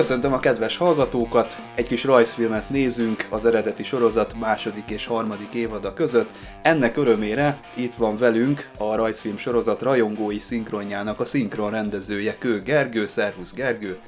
[0.00, 5.94] Köszöntöm a kedves hallgatókat, egy kis rajzfilmet nézünk az eredeti sorozat második és harmadik évada
[5.94, 6.30] között.
[6.62, 13.06] Ennek örömére itt van velünk a rajzfilm sorozat rajongói szinkronjának a szinkron rendezője Kő Gergő,
[13.06, 13.98] szervusz Gergő!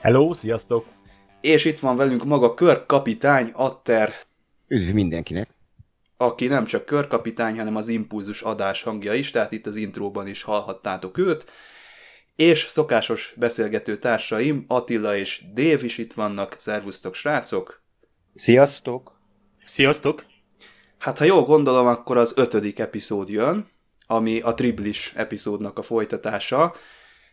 [0.00, 0.86] Hello, sziasztok!
[1.40, 4.12] És itt van velünk maga körkapitány Atter.
[4.68, 5.48] Üdv mindenkinek!
[6.16, 10.42] Aki nem csak körkapitány, hanem az impulzus adás hangja is, tehát itt az intróban is
[10.42, 11.46] hallhattátok őt
[12.36, 16.54] és szokásos beszélgető társaim, Attila és Dév is itt vannak.
[16.58, 17.82] Szervusztok, srácok!
[18.34, 19.20] Sziasztok!
[19.66, 20.24] Sziasztok!
[20.98, 23.68] Hát, ha jól gondolom, akkor az ötödik epizód jön,
[24.06, 26.74] ami a Triblis epizódnak a folytatása.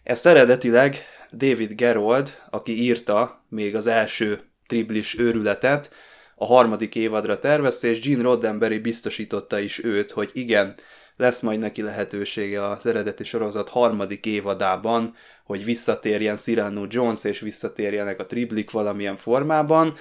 [0.03, 0.97] Ezt eredetileg
[1.31, 5.93] David Gerold, aki írta még az első Triblis őrületet,
[6.35, 10.75] a harmadik évadra tervezte, és Gene Roddenberry biztosította is őt, hogy igen,
[11.21, 15.13] lesz majd neki lehetősége az eredeti sorozat harmadik évadában,
[15.45, 19.93] hogy visszatérjen Cyrano Jones és visszatérjenek a Triblik valamilyen formában,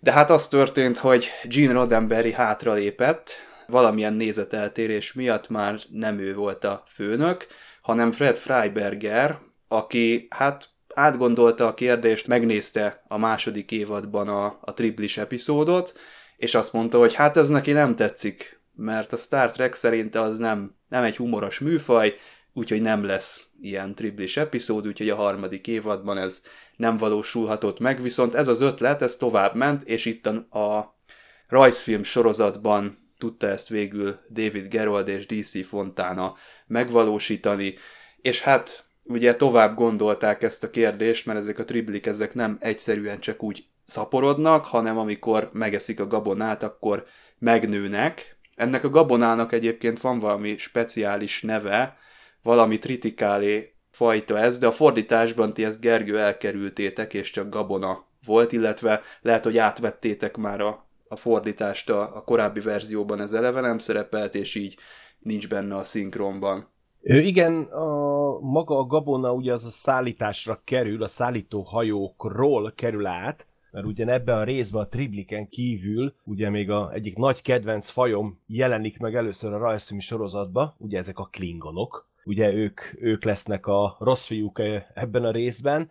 [0.00, 3.30] de hát az történt, hogy Gene Roddenberry hátralépett,
[3.66, 7.46] valamilyen nézeteltérés miatt már nem ő volt a főnök,
[7.82, 15.18] hanem Fred Freiberger, aki hát átgondolta a kérdést, megnézte a második évadban a, a Triblis
[15.18, 15.92] epizódot,
[16.36, 20.38] és azt mondta, hogy hát ez neki nem tetszik, mert a Star Trek szerinte az
[20.38, 22.14] nem, nem egy humoros műfaj,
[22.52, 26.42] úgyhogy nem lesz ilyen triblis epizód, úgyhogy a harmadik évadban ez
[26.76, 30.98] nem valósulhatott meg, viszont ez az ötlet, ez tovább ment, és itt a,
[31.48, 36.34] rajzfilm sorozatban tudta ezt végül David Gerold és DC Fontana
[36.66, 37.74] megvalósítani,
[38.20, 43.20] és hát ugye tovább gondolták ezt a kérdést, mert ezek a triblik ezek nem egyszerűen
[43.20, 47.06] csak úgy szaporodnak, hanem amikor megeszik a gabonát, akkor
[47.38, 51.96] megnőnek, ennek a gabonának egyébként van valami speciális neve,
[52.42, 58.52] valami tritikálé fajta ez, de a fordításban ti ezt Gergő elkerültétek, és csak gabona volt,
[58.52, 63.78] illetve lehet, hogy átvettétek már a, a fordítást a, a korábbi verzióban, ez eleve nem
[63.78, 64.76] szerepelt, és így
[65.18, 66.68] nincs benne a szinkronban.
[67.02, 73.06] Ö, igen, a, maga a gabona ugye az a szállításra kerül, a szállító hajókról kerül
[73.06, 77.88] át, mert ugyan ebben a részben a tribliken kívül, ugye még a egyik nagy kedvenc
[77.88, 83.66] fajom jelenik meg először a rajzfilmi sorozatba, ugye ezek a klingonok, ugye ők, ők lesznek
[83.66, 84.60] a rossz fiúk
[84.94, 85.90] ebben a részben,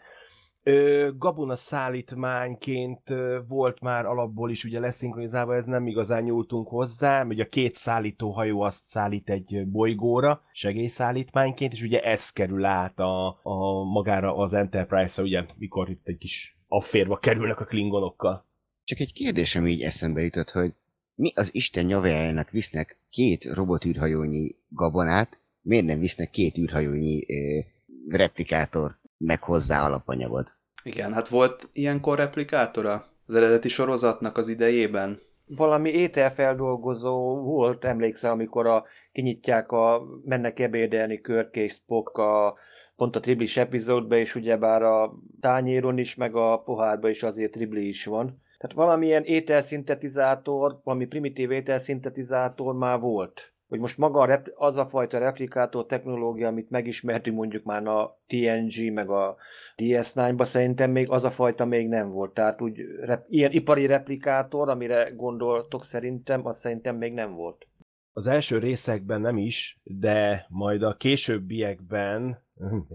[1.17, 3.13] gabona szállítmányként
[3.47, 8.61] volt már alapból is ugye leszinkronizálva, ez nem igazán nyúltunk hozzá, ugye a két szállítóhajó
[8.61, 15.27] azt szállít egy bolygóra, segélyszállítmányként, és ugye ez kerül át a, a magára az Enterprise-ra,
[15.27, 18.45] ugye mikor itt egy kis afférba kerülnek a klingonokkal.
[18.83, 20.73] Csak egy kérdésem így eszembe jutott, hogy
[21.15, 27.59] mi az Isten nyavejájának visznek két robotűrhajónyi gabonát, miért nem visznek két űrhajónyi ö,
[28.07, 30.57] replikátort, meg hozzá alapanyagot?
[30.83, 35.19] Igen, hát volt ilyenkor replikátora az eredeti sorozatnak az idejében?
[35.45, 42.55] Valami ételfeldolgozó volt, emlékszem, amikor a, kinyitják a, mennek ebédelni Körk és Spock a
[42.99, 47.87] pont a triblis epizódban, és ugyebár a tányéron is, meg a pohárban is azért tribli
[47.87, 48.41] is van.
[48.57, 53.53] Tehát valamilyen ételszintetizátor, valami primitív ételszintetizátor már volt.
[53.67, 59.09] Hogy most maga az a fajta replikátor technológia, amit megismertünk mondjuk már a TNG, meg
[59.09, 59.35] a
[59.77, 62.33] DS9-ba, szerintem még az a fajta még nem volt.
[62.33, 67.67] Tehát úgy rep- ilyen ipari replikátor, amire gondoltok szerintem, az szerintem még nem volt.
[68.13, 72.47] Az első részekben nem is, de majd a későbbiekben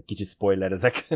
[0.05, 1.07] kicsit spoiler ezek,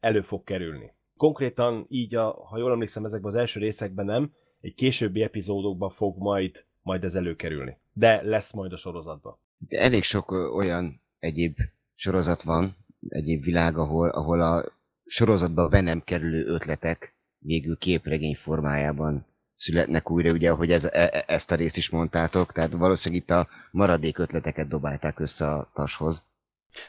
[0.00, 0.92] elő fog kerülni.
[1.16, 6.18] Konkrétan így, a, ha jól emlékszem, ezekben az első részekben nem, egy későbbi epizódokban fog
[6.18, 7.78] majd, majd ez előkerülni.
[7.92, 9.38] De lesz majd a sorozatban.
[9.68, 11.56] Elég sok olyan egyéb
[11.94, 12.76] sorozat van,
[13.08, 14.64] egyéb világ, ahol, ahol a
[15.04, 19.26] sorozatba be nem kerülő ötletek végül képregény formájában
[19.56, 23.30] születnek újra, ugye, ahogy ez, e, e, ezt a részt is mondtátok, tehát valószínűleg itt
[23.30, 26.22] a maradék ötleteket dobálták össze a tashoz.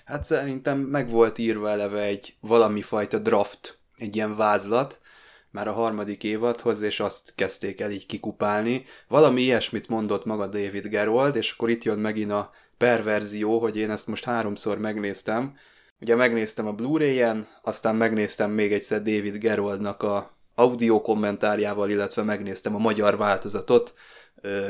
[0.05, 4.99] Hát szerintem meg volt írva eleve egy valami fajta draft, egy ilyen vázlat,
[5.51, 8.85] már a harmadik évadhoz, és azt kezdték el így kikupálni.
[9.07, 13.89] Valami ilyesmit mondott maga David Gerold, és akkor itt jön megint a perverzió, hogy én
[13.89, 15.55] ezt most háromszor megnéztem.
[16.01, 22.75] Ugye megnéztem a Blu-ray-en, aztán megnéztem még egyszer David Geroldnak a audio kommentárjával, illetve megnéztem
[22.75, 23.93] a magyar változatot,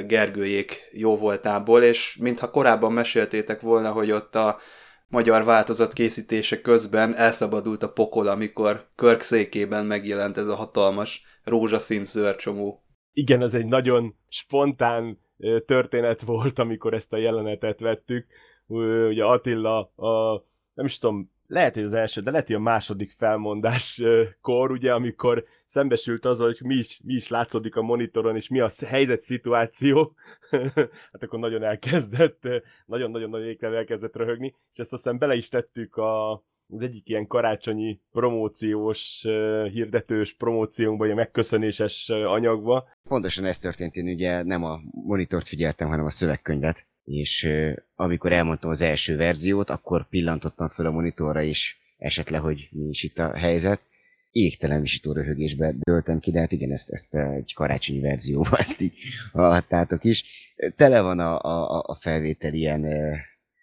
[0.07, 4.59] Gergőjék jó voltából, és mintha korábban meséltétek volna, hogy ott a
[5.07, 12.03] magyar változat készítése közben elszabadult a pokol, amikor Körk székében megjelent ez a hatalmas rózsaszín
[12.03, 12.83] zöldcsomó.
[13.13, 15.19] Igen, ez egy nagyon spontán
[15.65, 18.27] történet volt, amikor ezt a jelenetet vettük.
[19.07, 20.43] Ugye Attila, a,
[20.73, 25.45] nem is tudom, lehet, hogy az első, de lehet, hogy a második felmondáskor, ugye, amikor
[25.65, 30.15] szembesült azzal, hogy mi is, mi is látszódik a monitoron, és mi a helyzet szituáció,
[31.11, 32.41] hát akkor nagyon elkezdett,
[32.85, 36.31] nagyon-nagyon-nagyon elkezdett röhögni, és ezt aztán bele is tettük a,
[36.69, 39.25] az egyik ilyen karácsonyi promóciós,
[39.71, 42.87] hirdetős promóciónkba, ilyen megköszönéses anyagba.
[43.09, 47.47] Pontosan ez történt, én ugye nem a monitort figyeltem, hanem a szövegkönyvet és
[47.95, 53.03] amikor elmondtam az első verziót, akkor pillantottam föl a monitorra is esetleg, hogy mi is
[53.03, 53.81] itt a helyzet.
[54.31, 58.93] Égtelen visító röhögésbe döltem ki, de hát igen, ezt, ezt egy karácsonyi verzióban ezt így
[59.31, 60.25] hallhattátok is.
[60.75, 62.85] Tele van a, a, a felvétel ilyen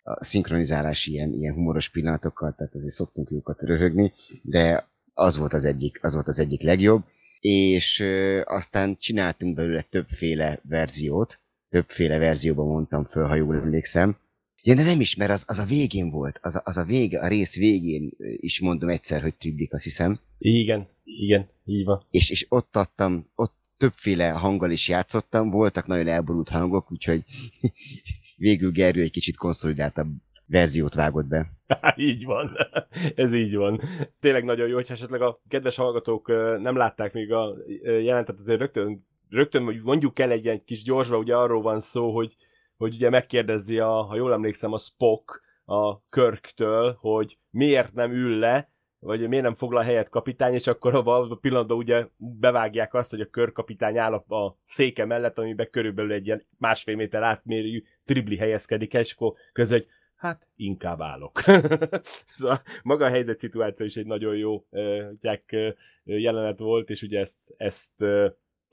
[0.02, 4.12] a szinkronizálás ilyen, ilyen humoros pillanatokkal, tehát azért szoktunk jókat röhögni,
[4.42, 7.04] de az volt az egyik, az volt az egyik legjobb,
[7.40, 8.04] és
[8.44, 11.40] aztán csináltunk belőle többféle verziót,
[11.74, 14.16] többféle verzióban mondtam föl, ha jól emlékszem.
[14.62, 17.20] Ja, de nem is, mert az, az a végén volt, az a, az a vége,
[17.20, 20.18] a rész végén is mondom egyszer, hogy triplik, azt hiszem.
[20.38, 22.06] Igen, igen, így van.
[22.10, 27.24] És, és ott adtam, ott többféle hanggal is játszottam, voltak nagyon elborult hangok, úgyhogy
[28.36, 30.08] végül Gerő egy kicsit konszolidáltabb
[30.46, 31.52] verziót vágott be.
[31.96, 32.50] így van,
[33.14, 33.80] ez így van.
[34.20, 36.28] Tényleg nagyon jó, hogy esetleg a kedves hallgatók
[36.60, 41.36] nem látták még a jelentet, azért rögtön rögtön mondjuk el egy, egy kis gyorsba, ugye
[41.36, 42.36] arról van szó, hogy,
[42.76, 48.38] hogy ugye megkérdezi, a, ha jól emlékszem, a Spock a Körktől, hogy miért nem ül
[48.38, 53.10] le, vagy miért nem foglal helyet kapitány, és akkor abban a pillanatban ugye bevágják azt,
[53.10, 58.36] hogy a körkapitány áll a széke mellett, amiben körülbelül egy ilyen másfél méter átmérő tribli
[58.36, 61.40] helyezkedik el, és akkor közül, hogy hát inkább állok.
[62.36, 65.72] szóval maga a helyzet szituáció is egy nagyon jó uh,
[66.04, 68.04] jelenet volt, és ugye ezt, ezt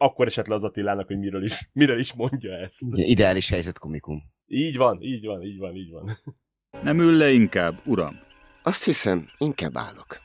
[0.02, 2.82] akkor esett le az Attilának, hogy miről is, miről is mondja ezt.
[2.92, 4.24] Ideális helyzet komikum.
[4.48, 6.18] Így van, így van, így van, így van.
[6.84, 8.20] Nem ül le inkább, uram?
[8.64, 10.20] Azt hiszem, inkább állok.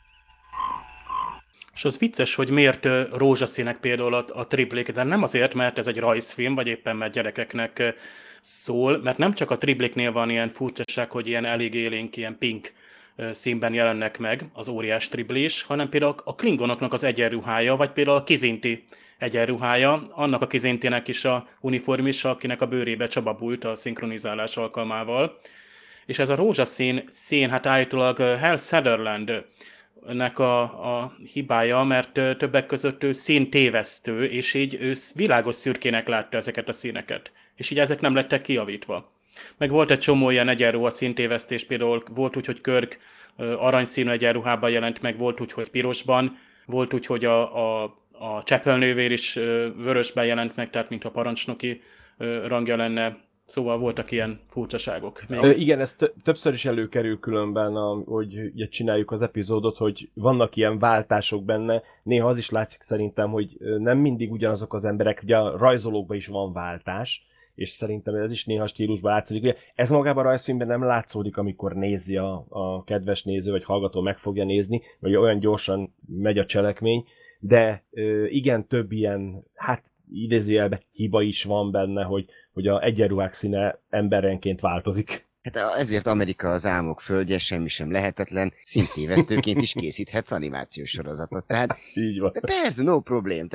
[1.73, 5.87] És az vicces, hogy miért rózsaszínek például a, a triplik, de nem azért, mert ez
[5.87, 7.95] egy rajzfilm, vagy éppen mert gyerekeknek
[8.41, 12.73] szól, mert nem csak a tripliknél van ilyen furcsaság, hogy ilyen elég élénk, ilyen pink
[13.31, 18.23] színben jelennek meg az óriás triblis, hanem például a klingonoknak az egyenruhája, vagy például a
[18.23, 18.83] kizinti
[19.17, 25.39] egyenruhája, annak a kizintének is a uniformisa, akinek a bőrébe csababult a szinkronizálás alkalmával.
[26.05, 29.45] És ez a rózsaszín szín, hát állítólag Hal Sutherland
[30.05, 30.61] nek a,
[31.01, 36.73] a hibája, mert többek között ő színtévesztő, és így ő világos szürkének látta ezeket a
[36.73, 37.31] színeket.
[37.55, 39.16] És így ezek nem lettek kijavítva.
[39.57, 42.99] Meg volt egy csomó ilyen egyenruha színtévesztés, például volt úgy, hogy Körk
[43.37, 49.11] aranyszínű egyenruhában jelent meg, volt úgy, hogy pirosban, volt úgy, hogy a, a a Csepelnővér
[49.11, 49.33] is
[49.77, 51.81] vörösben jelent meg, tehát mintha parancsnoki
[52.47, 55.23] rangja lenne, Szóval voltak ilyen furcsaságok.
[55.27, 55.59] Még.
[55.59, 60.79] Igen, ez többször is előkerül különben, a, hogy ugye csináljuk az epizódot, hogy vannak ilyen
[60.79, 61.81] váltások benne.
[62.03, 66.27] Néha az is látszik szerintem, hogy nem mindig ugyanazok az emberek, ugye a rajzolókban is
[66.27, 69.43] van váltás, és szerintem ez is néha stílusban látszódik.
[69.43, 74.01] Ugye ez magában a rajzfilmben nem látszódik, amikor nézi a, a kedves néző, vagy hallgató
[74.01, 77.05] meg fogja nézni, vagy olyan gyorsan megy a cselekmény,
[77.39, 77.83] de
[78.27, 84.59] igen, több ilyen, hát idézőjelben hiba is van benne, hogy, hogy a egyenruhák színe emberenként
[84.59, 85.25] változik.
[85.41, 91.45] Hát ezért Amerika az álmok földje, semmi sem lehetetlen, szintévesztőként is készíthetsz animációs sorozatot.
[91.47, 92.31] Tehát Így van.
[92.31, 93.47] Persze, no problém.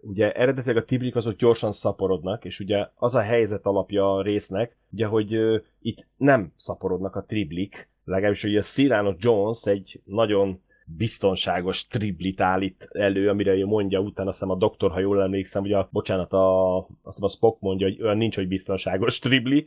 [0.00, 4.76] Ugye eredetileg a tibrik azok gyorsan szaporodnak, és ugye az a helyzet alapja a résznek,
[4.92, 10.62] ugye, hogy uh, itt nem szaporodnak a triblik, legalábbis ugye a Cyrano Jones egy nagyon
[10.86, 15.76] biztonságos triblit állít elő, amire mondja utána, azt hiszem a doktor, ha jól emlékszem, ugye
[15.76, 19.66] a, bocsánat, a, azt hiszem a Spock mondja, hogy olyan nincs, hogy biztonságos tribli,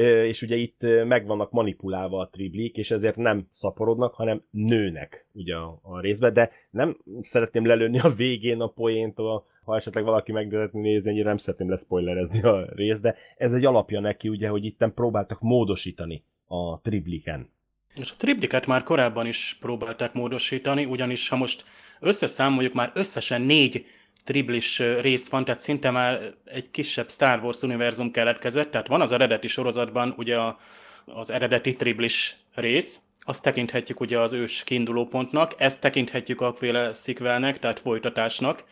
[0.00, 5.54] és ugye itt meg vannak manipulálva a triblik, és ezért nem szaporodnak, hanem nőnek ugye
[5.54, 9.16] a, a részbe, de nem szeretném lelőni a végén a poént,
[9.64, 13.64] ha esetleg valaki meg szeretné nézni, ennyire nem szeretném leszpoilerezni a részt, de ez egy
[13.64, 17.50] alapja neki, ugye, hogy itten próbáltak módosítani a tribliken.
[18.00, 21.64] És a tripliket már korábban is próbálták módosítani, ugyanis ha most
[22.00, 23.84] összeszámoljuk, már összesen négy
[24.24, 29.12] triblis rész van, tehát szinte már egy kisebb Star Wars univerzum keletkezett, tehát van az
[29.12, 30.58] eredeti sorozatban ugye a,
[31.04, 37.58] az eredeti triblis rész, azt tekinthetjük ugye az ős kiindulópontnak, ezt tekinthetjük a féle sequelnek,
[37.58, 38.64] tehát folytatásnak,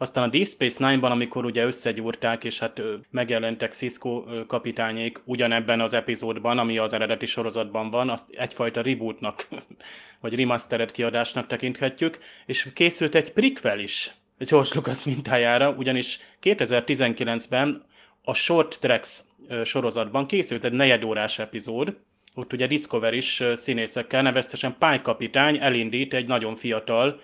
[0.00, 5.92] Aztán a Deep Space Nine-ban, amikor ugye összegyúrták, és hát megjelentek Cisco kapitányék ugyanebben az
[5.92, 9.48] epizódban, ami az eredeti sorozatban van, azt egyfajta rebootnak,
[10.20, 17.84] vagy remastered kiadásnak tekinthetjük, és készült egy prequel is, George Lucas mintájára, ugyanis 2019-ben
[18.22, 19.20] a Short Tracks
[19.64, 21.96] sorozatban készült egy negyedórás epizód,
[22.34, 27.20] ott ugye Discover is színészekkel, neveztesen Pálykapitány elindít egy nagyon fiatal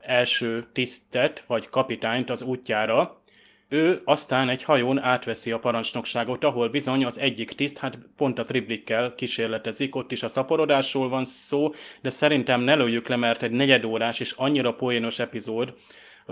[0.00, 3.20] első tisztet, vagy kapitányt az útjára.
[3.68, 8.44] Ő aztán egy hajón átveszi a parancsnokságot, ahol bizony az egyik tiszt, hát pont a
[8.44, 13.50] triplikkel kísérletezik, ott is a szaporodásról van szó, de szerintem ne lőjük le, mert egy
[13.50, 15.74] negyedórás és annyira poénos epizód,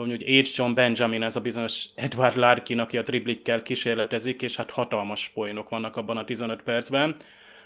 [0.04, 0.56] hogy H.
[0.56, 5.68] John Benjamin, ez a bizonyos Edward Larkin, aki a triplikkel kísérletezik, és hát hatalmas poénok
[5.68, 7.16] vannak abban a 15 percben.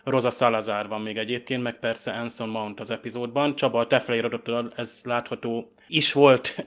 [0.04, 3.56] Rosa Salazar van még egyébként, meg persze Anson Mount az epizódban.
[3.56, 4.02] Csaba, a te
[4.76, 6.64] ez látható is volt.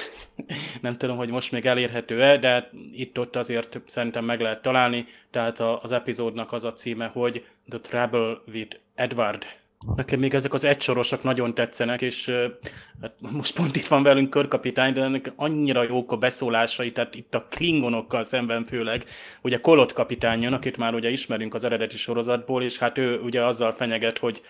[0.80, 5.06] Nem tudom, hogy most még elérhető-e, de itt-ott azért szerintem meg lehet találni.
[5.30, 9.61] Tehát az epizódnak az a címe, hogy The Trouble with Edward.
[9.96, 12.30] Nekem még ezek az egysorosok nagyon tetszenek, és
[13.00, 17.34] hát most pont itt van velünk körkapitány, de ennek annyira jók a beszólásai, tehát itt
[17.34, 19.04] a klingonokkal szemben főleg,
[19.42, 23.44] ugye Kolot kapitány jön, akit már ugye ismerünk az eredeti sorozatból, és hát ő ugye
[23.44, 24.42] azzal fenyeget, hogy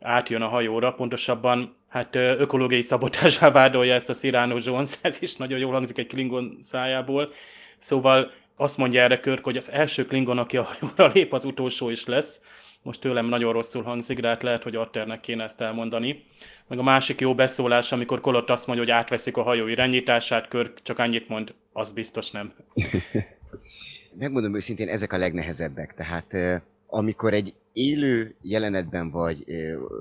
[0.00, 5.58] átjön a hajóra, pontosabban hát ökológiai szabotásá vádolja ezt a Cyrano Jones, ez is nagyon
[5.58, 7.30] jól hangzik egy Klingon szájából,
[7.78, 11.90] szóval azt mondja erre Körk, hogy az első Klingon, aki a hajóra lép, az utolsó
[11.90, 12.40] is lesz,
[12.84, 16.24] most tőlem nagyon rosszul hangzik, de hát lehet, hogy Arternek kéne ezt elmondani.
[16.68, 20.82] Meg a másik jó beszólás, amikor Kolott azt mondja, hogy átveszik a hajó irányítását, Körk
[20.82, 22.52] csak annyit mond, az biztos nem.
[24.18, 25.94] Megmondom őszintén, ezek a legnehezebbek.
[25.94, 26.62] Tehát
[26.94, 29.44] amikor egy élő jelenetben vagy,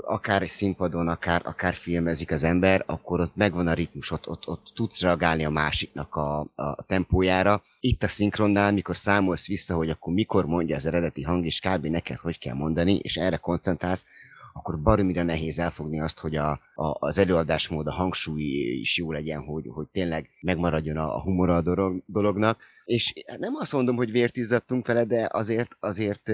[0.02, 4.72] akár színpadon, akár, akár filmezik az ember, akkor ott megvan a ritmus, ott, ott, ott
[4.74, 7.62] tudsz reagálni a másiknak a, a tempójára.
[7.80, 11.86] Itt a szinkronnál, mikor számolsz vissza, hogy akkor mikor mondja az eredeti hang, és kb.
[11.86, 14.06] neked hogy kell mondani, és erre koncentrálsz,
[14.54, 18.42] akkor baromira nehéz elfogni azt, hogy a, a, az előadásmód, a hangsúly
[18.82, 22.60] is jó legyen, hogy, hogy tényleg megmaradjon a, a humora a dolog, dolognak.
[22.86, 26.28] És nem azt mondom, hogy vért izzadtunk vele, de azért, azért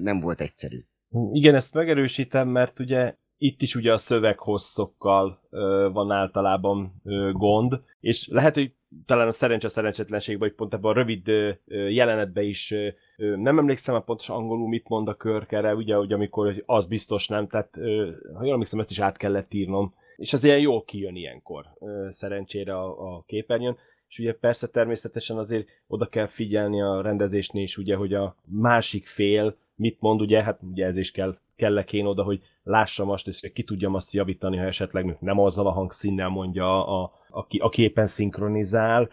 [0.00, 0.84] nem volt egyszerű.
[1.32, 7.02] Igen, ezt megerősítem, mert ugye itt is ugye a szöveghosszokkal ö, van általában
[7.32, 8.72] gond, és lehet, hogy
[9.06, 11.52] talán a szerencse szerencsétlenség, vagy pont ebben a rövid ö,
[11.88, 12.74] jelenetben is
[13.16, 17.48] nem emlékszem a pontos angolul mit mond a körkere, ugye, hogy amikor az biztos nem,
[17.48, 21.16] tehát ö, ha jól emlékszem, ezt is át kellett írnom, és az ilyen jól kijön
[21.16, 21.66] ilyenkor,
[22.08, 23.76] szerencsére a, a képernyőn,
[24.08, 29.06] és ugye persze természetesen azért oda kell figyelni a rendezésnél is, ugye, hogy a másik
[29.06, 33.28] fél mit mond, ugye, hát ugye ez is kell, kellek én oda, hogy lássam azt,
[33.28, 37.58] és ki tudjam azt javítani, ha esetleg nem azzal a hangszínnel mondja, a, a, aki,
[37.58, 39.08] aki éppen szinkronizál.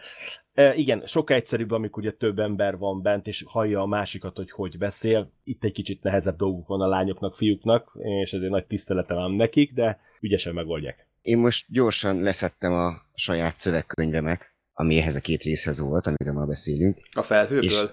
[0.54, 4.52] E, igen, sokkal egyszerűbb, amikor ugye több ember van bent, és hallja a másikat, hogy
[4.52, 5.32] hogy beszél.
[5.44, 7.92] Itt egy kicsit nehezebb dolguk van a lányoknak, fiúknak,
[8.24, 11.08] és ezért nagy tiszteletem van nekik, de ügyesen megoldják.
[11.22, 16.46] Én most gyorsan leszettem a saját szövegkönyvemet, ami ehhez a két részhez volt, amiről ma
[16.46, 16.98] beszélünk.
[17.12, 17.64] A felhőből?
[17.64, 17.84] És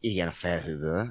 [0.00, 1.10] igen, a felhőből.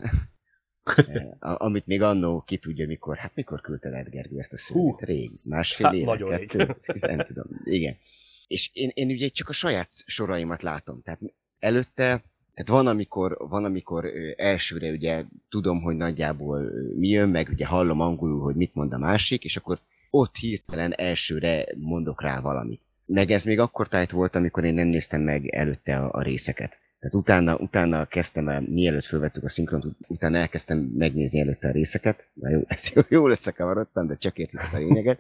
[1.40, 5.00] amit még annó ki tudja, mikor, hát mikor küldte el Gergő ezt a szöveget?
[5.00, 7.98] Rég, másfél hát éve, nagyon kettő, nem tudom, igen.
[8.48, 11.20] És én, én ugye csak a saját soraimat látom, tehát
[11.60, 14.06] előtte, tehát van amikor, van, amikor
[14.36, 18.98] elsőre ugye tudom, hogy nagyjából mi jön, meg ugye hallom angolul, hogy mit mond a
[18.98, 22.82] másik, és akkor ott hirtelen elsőre mondok rá valamit.
[23.08, 26.80] Meg ez még akkor tájt volt, amikor én nem néztem meg előtte a, a részeket.
[27.00, 32.28] Tehát utána, utána kezdtem el, mielőtt felvettük a szinkront, utána elkezdtem megnézni előtte a részeket.
[32.34, 35.20] Na jó, ezt jól összekavarodtam, de csak értettem a lényeget.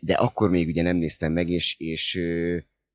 [0.00, 2.20] De akkor még ugye nem néztem meg, és, és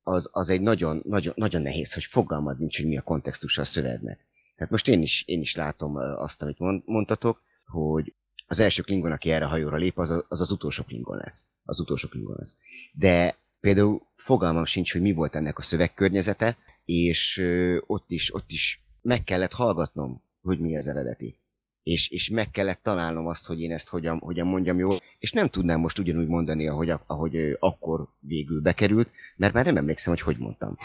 [0.02, 3.64] az, az egy nagyon, nagyon, nagyon nehéz, hogy fogalmad nincs, hogy mi a kontextus a
[3.64, 4.26] szövegnek.
[4.56, 8.14] Tehát most én is, én is látom azt, amit mondtatok, hogy
[8.46, 11.46] az első Klingon, aki erre a hajóra lép, az, az az utolsó Klingon lesz.
[11.64, 12.56] Az utolsó Klingon lesz.
[12.92, 17.42] De például fogalmam sincs, hogy mi volt ennek a szövegkörnyezete, és
[17.86, 21.36] ott is, ott is meg kellett hallgatnom, hogy mi az eredeti.
[21.82, 25.48] És, és meg kellett találnom azt, hogy én ezt hogyan, hogyan mondjam jól, és nem
[25.48, 30.36] tudnám most ugyanúgy mondani, ahogy, ahogy akkor végül bekerült, mert már nem emlékszem, hogy hogy
[30.38, 30.76] mondtam.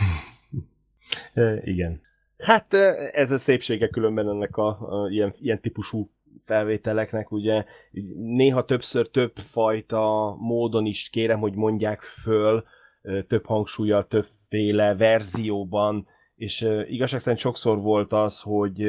[1.63, 2.01] Igen.
[2.37, 2.73] Hát
[3.13, 6.09] ez a szépsége különben ennek a, a ilyen, ilyen típusú
[6.41, 7.65] felvételeknek, ugye
[8.15, 12.63] néha többször több fajta módon is kérem, hogy mondják föl,
[13.27, 18.85] több hangsúlyjal, többféle verzióban, és igazság szerint sokszor volt az, hogy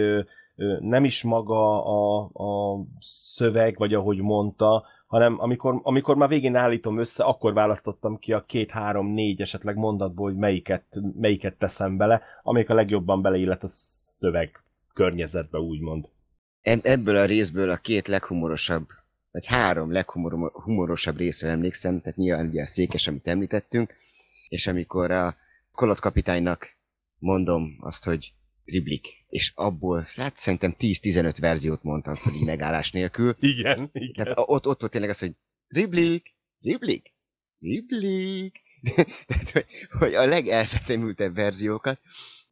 [0.81, 6.99] nem is maga a, a szöveg, vagy ahogy mondta, hanem amikor, amikor már végén állítom
[6.99, 10.85] össze, akkor választottam ki a két, három, négy esetleg mondatból, hogy melyiket,
[11.21, 14.63] melyiket teszem bele, amelyik a legjobban beleillet a szöveg
[14.95, 16.09] környezetbe, úgymond.
[16.63, 18.89] Ebből a részből a két leghumorosabb,
[19.31, 23.95] vagy három leghumorosabb részre emlékszem, tehát nyilván ugye a székes, amit említettünk,
[24.49, 25.37] és amikor a
[25.73, 26.77] Kolot kapitánynak
[27.19, 28.33] mondom azt, hogy
[28.65, 33.37] triblik, és abból, hát szerintem 10-15 verziót mondtam fel így megállás nélkül.
[33.41, 34.25] Igen, igen.
[34.25, 35.33] Tehát ott, ott volt tényleg az, hogy
[35.69, 37.15] triblik, triblik,
[37.59, 38.61] triblik,
[39.27, 39.67] tehát, hogy,
[39.99, 42.01] hogy a legelvetemültebb verziókat,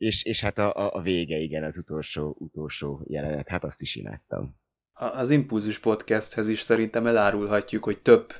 [0.00, 4.54] és, és hát a, a vége, igen, az utolsó, utolsó jelenet, hát azt is imádtam.
[4.92, 8.32] Az Impulzus podcasthez is szerintem elárulhatjuk, hogy több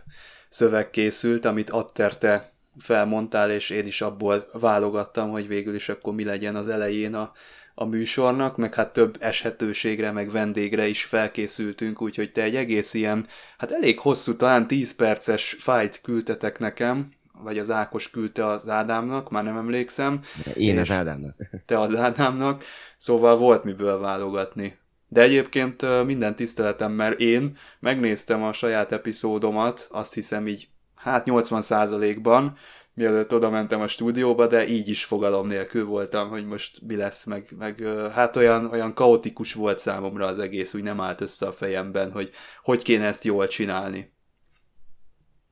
[0.48, 6.24] szöveg készült, amit Atterte felmondtál, és én is abból válogattam, hogy végül is akkor mi
[6.24, 7.32] legyen az elején a,
[7.74, 13.26] a műsornak, meg hát több eshetőségre, meg vendégre is felkészültünk, úgyhogy te egy egész ilyen,
[13.58, 17.08] hát elég hosszú, talán 10 perces fájt küldtetek nekem,
[17.42, 20.20] vagy az Ákos küldte az Ádámnak, már nem emlékszem.
[20.54, 21.36] Én az Ádámnak.
[21.66, 22.64] Te az Ádámnak,
[22.96, 24.78] szóval volt miből válogatni.
[25.08, 32.56] De egyébként minden tiszteletem, mert én megnéztem a saját epizódomat, azt hiszem így hát 80%-ban,
[32.94, 37.24] mielőtt oda mentem a stúdióba, de így is fogalom nélkül voltam, hogy most mi lesz,
[37.24, 37.82] meg, meg
[38.14, 42.30] hát olyan, olyan kaotikus volt számomra az egész, úgy nem állt össze a fejemben, hogy
[42.62, 44.12] hogy kéne ezt jól csinálni.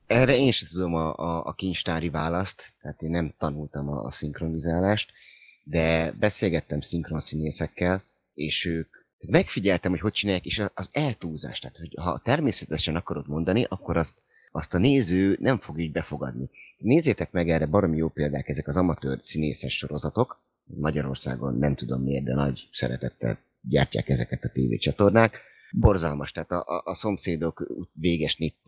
[0.08, 4.10] Erre én sem tudom a, a, a kincstári választ, tehát én nem tanultam a, a
[4.10, 5.12] szinkronizálást,
[5.64, 8.02] de beszélgettem szinkronszínészekkel,
[8.34, 8.88] és ők
[9.26, 14.16] megfigyeltem, hogy hogy csinálják, és az eltúlzás, tehát hogy ha természetesen akarod mondani, akkor azt
[14.52, 16.50] azt a néző nem fog így befogadni.
[16.78, 20.40] Nézzétek meg erre baromi jó példák ezek az amatőr színészes sorozatok.
[20.64, 25.40] Magyarországon nem tudom miért, de nagy szeretettel gyártják ezeket a tévécsatornák.
[25.72, 28.58] Borzalmas, tehát a, a, a szomszédok véges nit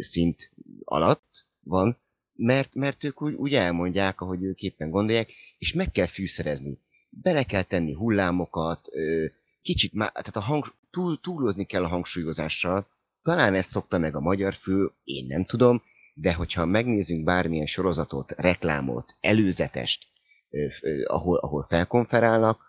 [0.00, 0.52] szint
[0.84, 1.98] alatt van,
[2.34, 6.78] mert, mert ők úgy, úgy elmondják, ahogy ők éppen gondolják, és meg kell fűszerezni.
[7.10, 8.88] Bele kell tenni hullámokat,
[9.62, 12.86] kicsit már, tehát a hang, túl, túlozni kell a hangsúlyozással,
[13.22, 15.82] talán ezt szokta meg a magyar fő, én nem tudom,
[16.14, 20.06] de hogyha megnézzünk bármilyen sorozatot, reklámot, előzetest,
[21.04, 22.60] ahol, ahol felkonferálnak,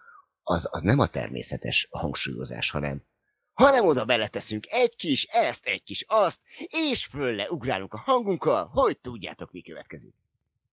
[0.44, 3.04] az, az nem a természetes hangsúlyozás, hanem
[3.56, 8.98] hanem oda beleteszünk egy kis ezt, egy kis azt, és fölle ugrálunk a hangunkkal, hogy
[8.98, 10.14] tudjátok, mi következik.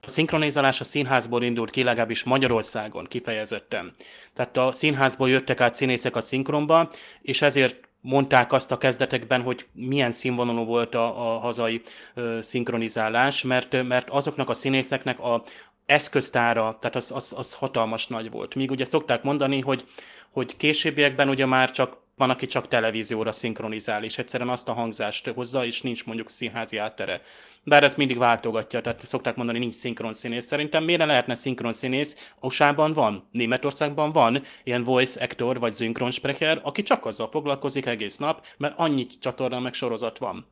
[0.01, 3.95] A szinkronizálás a színházból indult ki, legalábbis Magyarországon kifejezetten.
[4.35, 6.91] Tehát a színházból jöttek át színészek a szinkronba,
[7.21, 11.83] és ezért mondták azt a kezdetekben, hogy milyen színvonalú volt a, a hazai
[12.15, 15.43] ö, szinkronizálás, mert, mert azoknak a színészeknek a
[15.87, 18.55] eszköztára, tehát az, az, az hatalmas nagy volt.
[18.55, 19.87] Míg ugye szokták mondani, hogy,
[20.31, 25.29] hogy későbbiekben ugye már csak van, aki csak televízióra szinkronizál, és egyszerűen azt a hangzást
[25.29, 27.21] hozza, és nincs mondjuk színházi áttere.
[27.65, 30.47] Bár ez mindig váltogatja, tehát szokták mondani, nincs szinkron színész.
[30.47, 32.33] Szerintem miért lehetne szinkron színész?
[32.41, 38.47] USA-ban van, Németországban van ilyen voice actor vagy sprecher, aki csak azzal foglalkozik egész nap,
[38.59, 40.47] mert annyi csatorna meg sorozat van.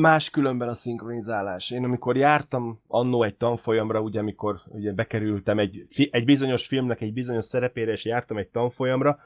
[0.00, 1.70] Más különben a szinkronizálás.
[1.70, 7.12] Én amikor jártam annó egy tanfolyamra, ugye amikor ugye bekerültem egy, egy bizonyos filmnek egy
[7.12, 9.18] bizonyos szerepére, és jártam egy tanfolyamra,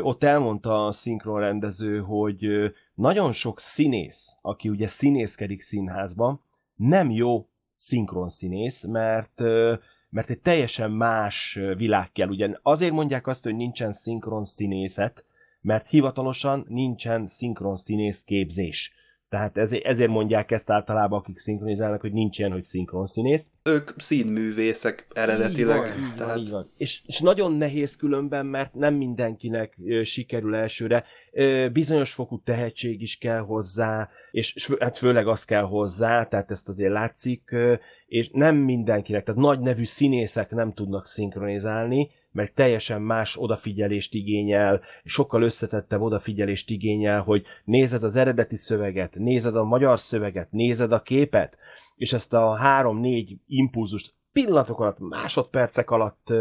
[0.00, 2.46] ott elmondta a szinkronrendező, hogy
[2.94, 6.40] nagyon sok színész, aki ugye színészkedik színházban,
[6.76, 9.40] nem jó szinkronszínész, mert
[10.10, 12.28] mert egy teljesen más világ kell.
[12.28, 15.24] Ugye azért mondják azt, hogy nincsen szinkron színészet,
[15.60, 18.92] mert hivatalosan nincsen szinkron színész képzés.
[19.28, 23.50] Tehát ezért, ezért mondják ezt általában, akik szinkronizálnak, hogy nincs ilyen, hogy szinkronszínész.
[23.62, 25.76] Ők színművészek eredetileg.
[25.76, 26.16] Így van, tehát...
[26.16, 26.68] így van, így van.
[26.76, 31.04] És, és nagyon nehéz különben, mert nem mindenkinek ö, sikerül elsőre.
[31.32, 36.50] Ö, bizonyos fokú tehetség is kell hozzá, és, és hát főleg az kell hozzá, tehát
[36.50, 37.74] ezt azért látszik, ö,
[38.06, 44.80] és nem mindenkinek, tehát nagy nevű színészek nem tudnak szinkronizálni, mert teljesen más odafigyelést igényel,
[45.04, 51.02] sokkal összetettebb odafigyelést igényel, hogy nézed az eredeti szöveget, nézed a magyar szöveget, nézed a
[51.02, 51.56] képet,
[51.96, 56.32] és ezt a három-négy impulzust pillanatok alatt, másodpercek alatt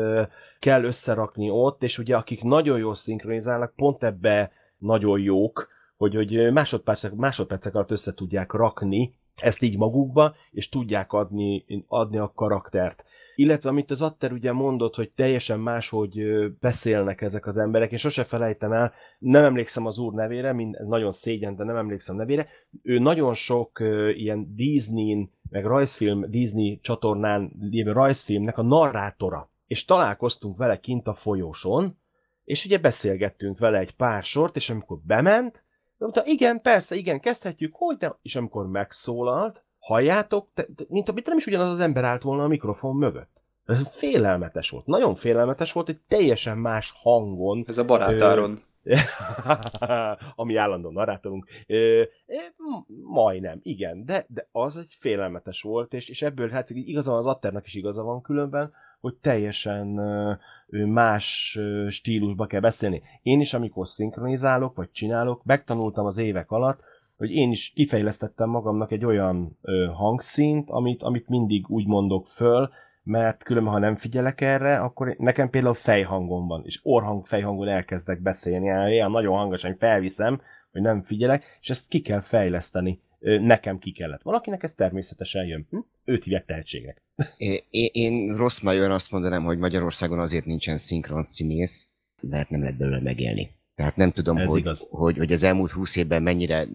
[0.59, 6.51] kell összerakni ott, és ugye akik nagyon jól szinkronizálnak, pont ebbe nagyon jók, hogy, hogy
[6.51, 13.03] másodpercek, másodpercek alatt össze tudják rakni ezt így magukba, és tudják adni, adni a karaktert
[13.37, 16.19] illetve amit az Atter ugye mondott, hogy teljesen máshogy
[16.59, 21.11] beszélnek ezek az emberek, én sose felejtem el, nem emlékszem az úr nevére, mind, nagyon
[21.11, 22.47] szégyen, de nem emlékszem nevére,
[22.83, 23.79] ő nagyon sok
[24.13, 31.13] ilyen Disney, meg rajzfilm, Disney csatornán lévő rajzfilmnek a narrátora, és találkoztunk vele kint a
[31.13, 31.97] folyóson,
[32.43, 35.65] és ugye beszélgettünk vele egy pár sort, és amikor bement,
[35.97, 38.15] Mondta, igen, persze, igen, kezdhetjük, hogy nem.
[38.21, 42.47] És amikor megszólalt, halljátok, te, mint amit nem is ugyanaz az ember állt volna a
[42.47, 43.43] mikrofon mögött.
[43.65, 44.85] Ez félelmetes volt.
[44.85, 47.63] Nagyon félelmetes volt, hogy teljesen más hangon.
[47.67, 48.57] Ez a barátáron.
[50.35, 51.47] ami állandóan narrátorunk.
[51.67, 52.03] Ö,
[53.03, 57.25] majdnem, igen, de, de az egy félelmetes volt, és, és ebből hát igaza van, az
[57.25, 59.87] Atternak is igaza van különben, hogy teljesen
[60.69, 63.01] más stílusba kell beszélni.
[63.21, 66.79] Én is, amikor szinkronizálok, vagy csinálok, megtanultam az évek alatt,
[67.17, 72.69] hogy én is kifejlesztettem magamnak egy olyan ö, hangszínt, amit, amit mindig úgy mondok föl,
[73.03, 78.21] mert különben, ha nem figyelek erre, akkor nekem például fejhangom van, és orhang fejhangon elkezdek
[78.21, 82.99] beszélni, ilyen nagyon hangosan felviszem, hogy nem figyelek, és ezt ki kell fejleszteni.
[83.19, 84.21] Nekem ki kellett.
[84.21, 85.67] Valakinek ez természetesen jön.
[85.69, 85.77] Hm?
[86.05, 87.01] Őt hívják tehetségnek.
[87.37, 91.87] Én, én rossz major azt mondanám, hogy Magyarországon azért nincsen szinkron színész,
[92.21, 93.56] mert nem lehet belőle megélni.
[93.77, 96.67] Tehát nem tudom, hogy, hogy, hogy az elmúlt húsz évben mennyire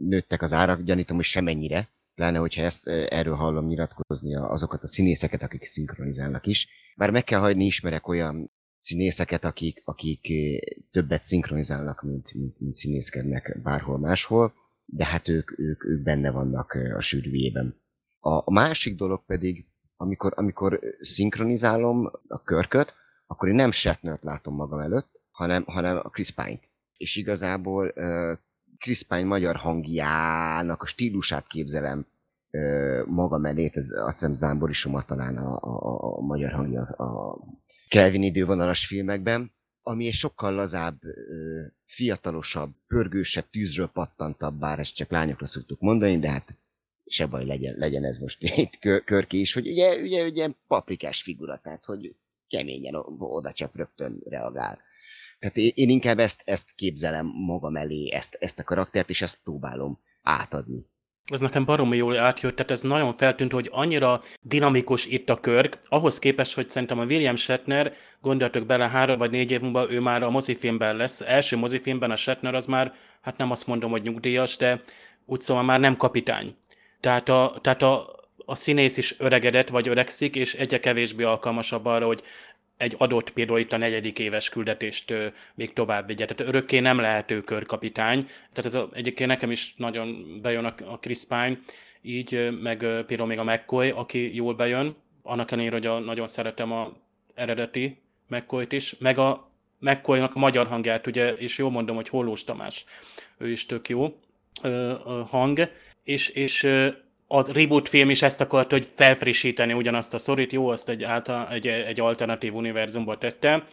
[0.00, 5.42] nőttek az árak, gyanítom, hogy semennyire pláne hogyha ezt erről hallom nyilatkozni azokat a színészeket,
[5.42, 6.68] akik szinkronizálnak is.
[6.96, 10.32] Bár meg kell hagyni, ismerek olyan színészeket, akik, akik
[10.90, 14.52] többet szinkronizálnak, mint, mint, mint színészkednek bárhol máshol,
[14.84, 17.80] de hát ők, ők, ők benne vannak a sűrűjében.
[18.18, 19.66] A, a másik dolog pedig,
[19.96, 22.94] amikor, amikor szinkronizálom a körköt,
[23.26, 26.68] akkor én nem Shatnert látom magam előtt, hanem, hanem a Chris Pine-t.
[26.96, 27.92] És igazából
[28.78, 32.06] Chris Pine magyar hangjának a stílusát képzelem
[32.50, 37.38] ö, magam elé, ez azt hiszem Zán Borisomat talán a, a, a magyar hangja a
[37.88, 41.00] Kelvin idővonalas filmekben, ami egy sokkal lazább,
[41.84, 46.54] fiatalosabb, pörgősebb, tűzről pattantabb, bár ezt csak lányokra szoktuk mondani, de hát
[47.06, 51.22] se baj legyen, legyen ez most itt kör, körki is, hogy ugye, ugye, ugye paprikás
[51.22, 52.14] figura, tehát hogy
[52.48, 54.78] keményen oda csap rögtön reagál.
[55.38, 59.98] Tehát én inkább ezt, ezt képzelem magam elé, ezt, ezt a karaktert, és ezt próbálom
[60.22, 60.86] átadni.
[61.32, 65.78] Ez nekem baromi jól átjött, tehát ez nagyon feltűnt, hogy annyira dinamikus itt a Körk,
[65.88, 70.00] ahhoz képest, hogy szerintem a William Shatner, gondoltok bele, három vagy négy év múlva ő
[70.00, 71.20] már a mozifilmben lesz.
[71.20, 74.80] Első mozifilmben a Shatner az már, hát nem azt mondom, hogy nyugdíjas, de
[75.26, 76.56] úgy szóval már nem kapitány.
[77.00, 82.06] Tehát a, tehát a, a színész is öregedett, vagy öregszik, és egyre kevésbé alkalmasabb arra,
[82.06, 82.22] hogy
[82.78, 85.14] egy adott például itt a negyedik éves küldetést
[85.54, 86.26] még tovább vigye.
[86.26, 88.24] Tehát örökké nem lehető körkapitány.
[88.24, 91.58] Tehát ez a, egyébként nekem is nagyon bejön a, a Chris Pine,
[92.02, 96.72] így, meg például még a McCoy, aki jól bejön, annak ellenére, hogy a, nagyon szeretem
[96.72, 96.92] a
[97.34, 102.44] eredeti McCoy-t is, meg a mccoy a magyar hangját, ugye, és jól mondom, hogy Hollós
[102.44, 102.84] Tamás,
[103.38, 104.18] ő is tök jó
[104.62, 105.70] ö, ö, hang,
[106.02, 106.68] és, és
[107.28, 111.48] a reboot film is ezt akart, hogy felfrissíteni ugyanazt a szorít, jó, azt egy, által,
[111.48, 113.64] egy, egy alternatív univerzumba tette,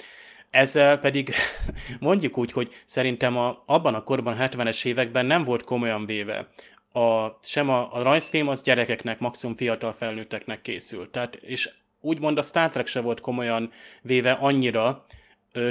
[0.50, 1.34] ezzel pedig
[2.00, 6.48] mondjuk úgy, hogy szerintem a, abban a korban, 70-es években nem volt komolyan véve.
[6.91, 11.10] A, sem a, a rajzfilm az gyerekeknek, maximum fiatal felnőtteknek készült.
[11.10, 11.70] Tehát, és
[12.02, 15.06] úgymond a Star Trek se volt komolyan véve annyira,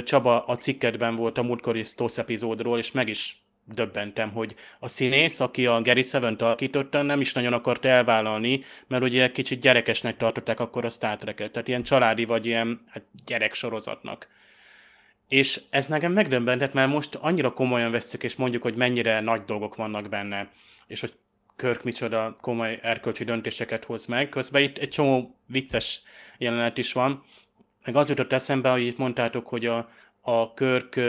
[0.03, 5.39] Csaba a cikkedben volt a múltkori Stósz epizódról, és meg is döbbentem, hogy a színész,
[5.39, 10.59] aki a Gary Seven-t alakította, nem is nagyon akart elvállalni, mert ugye kicsit gyerekesnek tartották
[10.59, 14.27] akkor a Star Trek-et, tehát ilyen családi vagy ilyen hát gyerek sorozatnak.
[15.27, 19.75] És ez nekem megdöbbentett, mert most annyira komolyan veszük, és mondjuk, hogy mennyire nagy dolgok
[19.75, 20.49] vannak benne,
[20.87, 21.13] és hogy
[21.55, 24.29] Körk micsoda komoly erkölcsi döntéseket hoz meg.
[24.29, 26.01] Közben itt egy csomó vicces
[26.37, 27.23] jelenet is van.
[27.85, 29.89] Meg az jutott eszembe, hogy itt mondtátok, hogy a,
[30.25, 30.99] a Körk,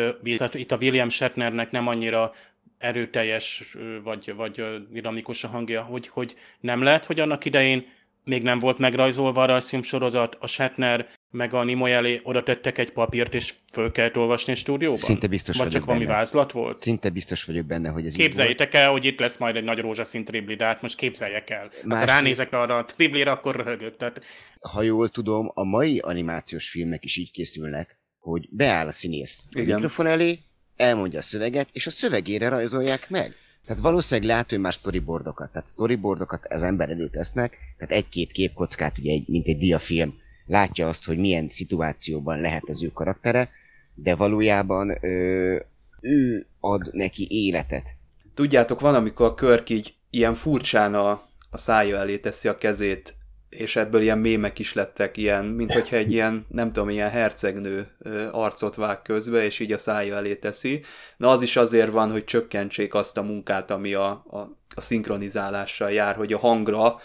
[0.52, 2.32] itt a William Shatnernek nem annyira
[2.78, 7.86] erőteljes vagy, vagy dinamikus a hangja, hogy, hogy nem lehet, hogy annak idején
[8.24, 12.92] még nem volt megrajzolva a sorozat, a Shatner meg a Nimoy elé oda tettek egy
[12.92, 14.96] papírt, és föl kellett olvasni a stúdióban?
[14.96, 16.76] Szinte biztos Vagy csak valami vázlat volt?
[16.76, 20.24] Szinte biztos vagyok benne, hogy ez Képzeljétek el, hogy itt lesz majd egy nagy rózsaszín
[20.24, 21.70] tribli, de hát most képzeljek el.
[21.84, 23.96] Más hát, ránézek arra a triblire, akkor röhögök.
[23.96, 24.24] Tehát...
[24.60, 27.98] Ha jól tudom, a mai animációs filmek is így készülnek,
[28.30, 30.38] hogy beáll a színész a mikrofon elé,
[30.76, 33.34] elmondja a szöveget, és a szövegére rajzolják meg.
[33.66, 38.98] Tehát valószínűleg lehet, hogy már storyboardokat, tehát storyboardokat az ember előtt tesznek, tehát egy-két képkockát,
[38.98, 40.14] ugye egy, mint egy diafilm,
[40.46, 43.50] látja azt, hogy milyen szituációban lehet az ő karaktere,
[43.94, 45.56] de valójában ö,
[46.00, 47.94] ő ad neki életet.
[48.34, 51.10] Tudjátok, van, amikor a Körk így ilyen furcsán a,
[51.50, 53.14] a szája elé teszi a kezét,
[53.56, 57.86] és ebből ilyen mémek is lettek, ilyen, mint hogyha egy ilyen, nem tudom, ilyen hercegnő
[58.32, 60.82] arcot vág közbe, és így a szája elé teszi.
[61.16, 64.38] Na az is azért van, hogy csökkentsék azt a munkát, ami a, a,
[64.74, 66.96] a szinkronizálással jár, hogy a hangra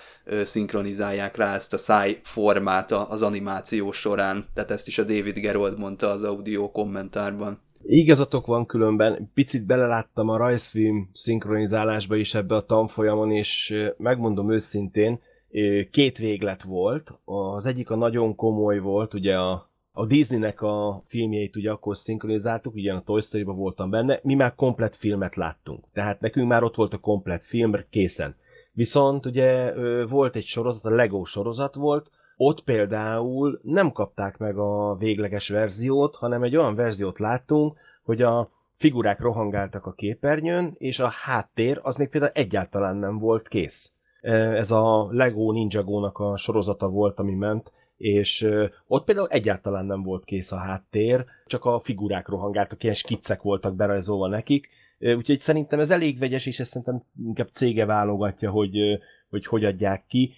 [0.44, 4.46] szinkronizálják rá ezt a szájformát az animáció során.
[4.54, 7.60] Tehát ezt is a David Gerold mondta az audio kommentárban.
[7.84, 15.20] Igazatok van különben, picit beleláttam a rajzfilm szinkronizálásba is ebbe a tanfolyamon, és megmondom őszintén,
[15.92, 17.14] két véglet volt.
[17.26, 22.74] Az egyik a nagyon komoly volt, ugye a, a Disneynek a filmjeit ugye akkor szinkronizáltuk,
[22.74, 25.86] ugye a Toy Story-ba voltam benne, mi már komplet filmet láttunk.
[25.94, 28.36] Tehát nekünk már ott volt a komplet film készen.
[28.74, 29.74] Viszont ugye
[30.06, 36.16] volt egy sorozat, a Lego sorozat volt, ott például nem kapták meg a végleges verziót,
[36.16, 41.96] hanem egy olyan verziót láttunk, hogy a figurák rohangáltak a képernyőn, és a háttér az
[41.96, 43.94] még például egyáltalán nem volt kész.
[44.22, 48.48] Ez a Lego Ninjago-nak a sorozata volt, ami ment, és
[48.88, 53.76] ott például egyáltalán nem volt kész a háttér, csak a figurák rohangáltak, ilyen skiccek voltak
[53.76, 59.00] berajzolva nekik, úgyhogy szerintem ez elég vegyes, és ezt szerintem inkább cége válogatja, hogy
[59.32, 60.34] hogy, hogy adják ki.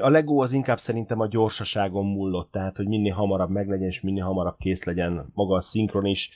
[0.00, 4.24] A Lego az inkább szerintem a gyorsaságon múlott, tehát hogy minél hamarabb meglegyen, és minél
[4.24, 6.30] hamarabb kész legyen maga a szinkron is,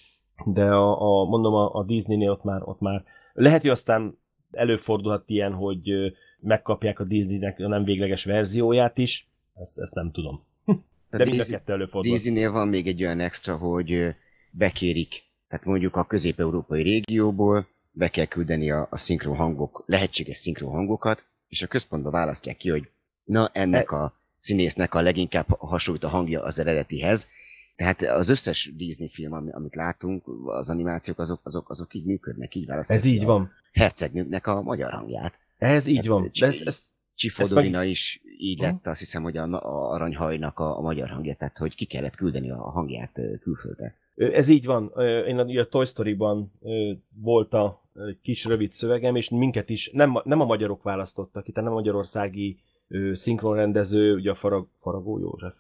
[0.45, 4.19] de a, a mondom, a, a Disneynél ott már, ott már lehet, hogy aztán
[4.53, 5.91] előfordulhat ilyen, hogy
[6.41, 10.45] megkapják a Disneynek a nem végleges verzióját is, ezt, ezt nem tudom.
[11.11, 12.13] De mind a kettő előfordul.
[12.13, 14.15] Disneynél van még egy olyan extra, hogy
[14.51, 20.71] bekérik, tehát mondjuk a közép-európai régióból be kell küldeni a, a szinkron hangok, lehetséges szinkron
[20.71, 22.89] hangokat, és a központba választják ki, hogy
[23.25, 27.29] na ennek e- a színésznek a leginkább hasonlít a hangja az eredetihez.
[27.77, 32.67] Tehát az összes Disney film, amit látunk, az animációk, azok, azok, azok így működnek, így
[32.67, 32.99] választják.
[32.99, 33.53] Ez így van.
[33.73, 35.39] Hercegnőknek a magyar hangját.
[35.59, 36.31] Ez így van.
[36.41, 37.89] De ez, ez, Csifodolina meg...
[37.89, 41.75] is így lett, azt hiszem, hogy a, a aranyhajnak a, a magyar hangja, tehát hogy
[41.75, 43.97] ki kellett küldeni a hangját külföldre.
[44.17, 44.93] Ez így van.
[45.27, 46.53] Én a, a Toy Story-ban
[47.15, 47.83] volt a
[48.23, 52.59] kis rövid szövegem, és minket is nem, nem a magyarok választottak itt, nem a magyarországi
[53.13, 55.57] szinkronrendező, ugye a Farag, Faragó József,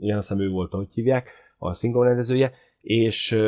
[0.00, 3.38] ilyen hiszem ő volt, ahogy hívják, a szinkronrendezője, és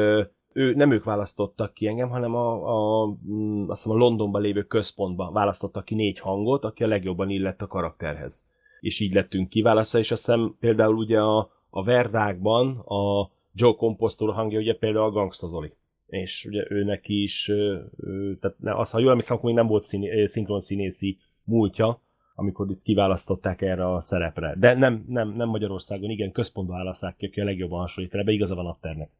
[0.53, 2.69] ő, nem ők választottak ki engem, hanem a,
[3.03, 7.31] a, mm, azt hiszem a Londonban lévő központban választottak ki négy hangot, aki a legjobban
[7.31, 8.47] illett a karakterhez.
[8.81, 14.35] És így lettünk kiválasztva, és azt hiszem például ugye a, a Verdákban a Joe Compostor
[14.35, 15.73] hangja ugye például a Gangsta Zoli.
[16.07, 19.83] És ugye ő neki is, ő, tehát azt, ha jól emlékszem, akkor még nem volt
[19.83, 22.01] szín, szinkron színészi múltja,
[22.35, 24.55] amikor itt kiválasztották erre a szerepre.
[24.59, 28.55] De nem, nem, nem Magyarországon, igen, központban választák ki, aki a legjobban hasonlít ebbe, igaza
[28.55, 29.11] van a ternek.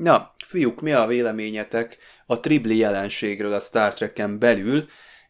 [0.00, 4.86] Na, fiúk, mi a véleményetek a tribli jelenségről a Star Trek-en belül?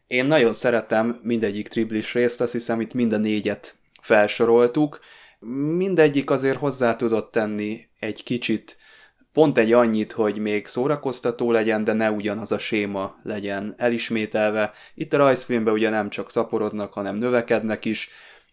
[0.07, 4.99] Én nagyon szeretem mindegyik triblis részt, azt hiszem itt mind a négyet felsoroltuk.
[5.75, 8.77] Mindegyik azért hozzá tudott tenni egy kicsit,
[9.33, 14.71] pont egy annyit, hogy még szórakoztató legyen, de ne ugyanaz a séma legyen elismételve.
[14.95, 18.09] Itt a rajzfilmben ugye nem csak szaporodnak, hanem növekednek is,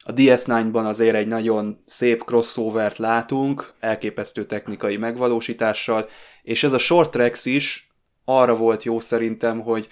[0.08, 6.08] a DS9-ban azért egy nagyon szép crossovert látunk, elképesztő technikai megvalósítással,
[6.42, 7.92] és ez a Short Tracks is
[8.24, 9.88] arra volt jó szerintem, hogy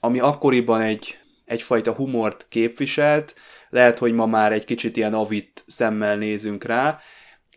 [0.00, 3.34] ami akkoriban egy, egyfajta humort képviselt,
[3.68, 6.98] lehet, hogy ma már egy kicsit ilyen avit szemmel nézünk rá,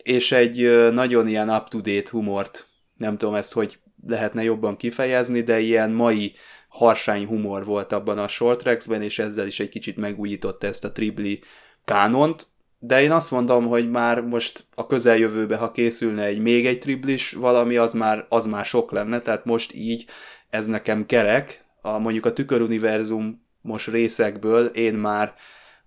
[0.03, 2.67] és egy nagyon ilyen up-to-date humort,
[2.97, 6.33] nem tudom ezt, hogy lehetne jobban kifejezni, de ilyen mai
[6.69, 10.91] harsány humor volt abban a short tracks-ben, és ezzel is egy kicsit megújította ezt a
[10.91, 11.41] tribli
[11.89, 12.47] kánont,
[12.79, 17.31] de én azt mondom, hogy már most a közeljövőbe, ha készülne egy még egy triblis
[17.31, 20.05] valami, az már, az már sok lenne, tehát most így
[20.49, 25.33] ez nekem kerek, a, mondjuk a tüköruniverzum most részekből én már,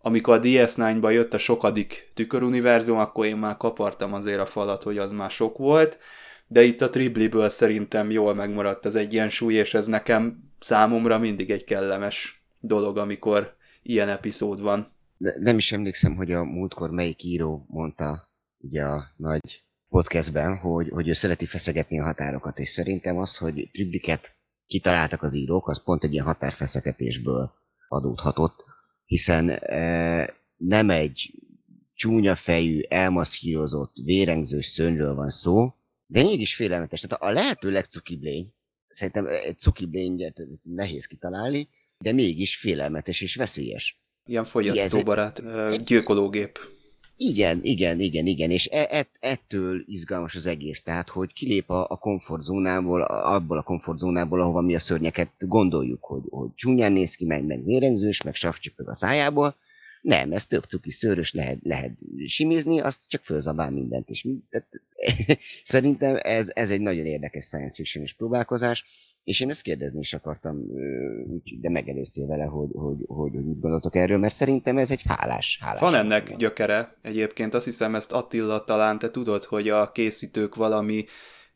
[0.01, 4.99] amikor a DS9-ba jött a sokadik tüköruniverzum, akkor én már kapartam azért a falat, hogy
[4.99, 5.99] az már sok volt,
[6.47, 11.65] de itt a Tribliből szerintem jól megmaradt az egyensúly, és ez nekem számomra mindig egy
[11.65, 14.93] kellemes dolog, amikor ilyen epizód van
[15.41, 21.09] nem is emlékszem, hogy a múltkor melyik író mondta ugye a nagy podcastben, hogy, hogy
[21.09, 26.05] ő szereti feszegetni a határokat, és szerintem az, hogy tribliket kitaláltak az írók, az pont
[26.05, 27.53] egy ilyen határfeszegetésből
[27.89, 28.65] adódhatott,
[29.05, 31.35] hiszen e, nem egy
[31.95, 35.75] csúnya fejű, elmaszkírozott, vérengzős szörnyről van szó,
[36.07, 37.01] de mégis félelmetes.
[37.01, 38.55] Tehát a lehető legcukibb lény,
[38.89, 44.02] szerintem egy cukibb lényet nehéz kitalálni, de mégis félelmetes és veszélyes.
[44.27, 45.43] Ilyen fogyasztóbarát
[45.85, 46.59] gyilkológép.
[47.17, 51.87] Igen, igen, igen, igen, és e- et, ettől izgalmas az egész, tehát hogy kilép a,
[51.89, 57.25] a komfortzónából, abból a komfortzónából, ahova mi a szörnyeket gondoljuk, hogy, hogy csúnyán néz ki,
[57.25, 59.57] meg, meg vérengzős, meg savcsipög a szájából.
[60.01, 61.93] Nem, ez tök cuki szőrös, lehet, lehet
[62.27, 64.27] simizni, azt csak fölzabál mindent is.
[64.51, 64.69] Tehát,
[65.65, 68.85] szerintem ez, ez egy nagyon érdekes science fiction próbálkozás,
[69.25, 70.63] és én ezt kérdezni is akartam,
[71.61, 75.59] de megelőztél vele, hogy, hogy, hogy, hogy úgy gondoltok erről, mert szerintem ez egy hálás.
[75.63, 76.39] hálás Van ennek van.
[76.39, 81.05] gyökere egyébként, azt hiszem ezt Attila talán te tudod, hogy a készítők valami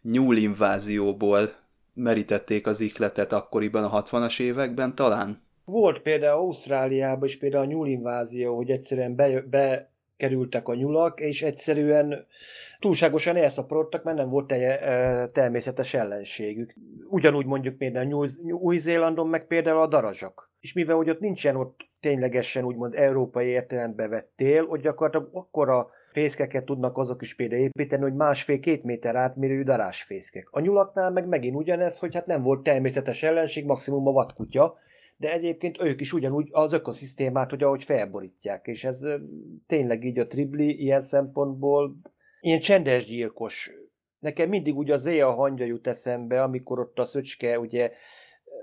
[0.03, 1.51] nyúlinvázióból
[1.95, 5.45] merítették az ihletet akkoriban a 60-as években talán?
[5.65, 11.43] Volt például Ausztráliában is például a nyulinvázió, hogy egyszerűen be, be kerültek a nyulak, és
[11.43, 12.27] egyszerűen
[12.79, 16.75] túlságosan elszaporodtak, mert nem volt telje, természetes ellenségük.
[17.09, 20.51] Ugyanúgy mondjuk például Új-Zélandon meg például a darazsak.
[20.61, 25.89] És mivel hogy ott nincsen ott ténylegesen úgymond európai értelembe vett tél, hogy gyakorlatilag akkora
[26.11, 30.49] fészkeket tudnak azok is például építeni, hogy másfél-két méter átmérő darásfészkek.
[30.51, 34.79] A nyulaknál meg megint ugyanez, hogy hát nem volt természetes ellenség, maximum a vadkutya,
[35.17, 39.03] de egyébként ők is ugyanúgy az ökoszisztémát, hogy ahogy felborítják, és ez
[39.67, 41.97] tényleg így a tribli ilyen szempontból
[42.41, 43.73] ilyen csendes gyilkos.
[44.19, 47.91] Nekem mindig ugye az a hangja jut eszembe, amikor ott a szöcske, ugye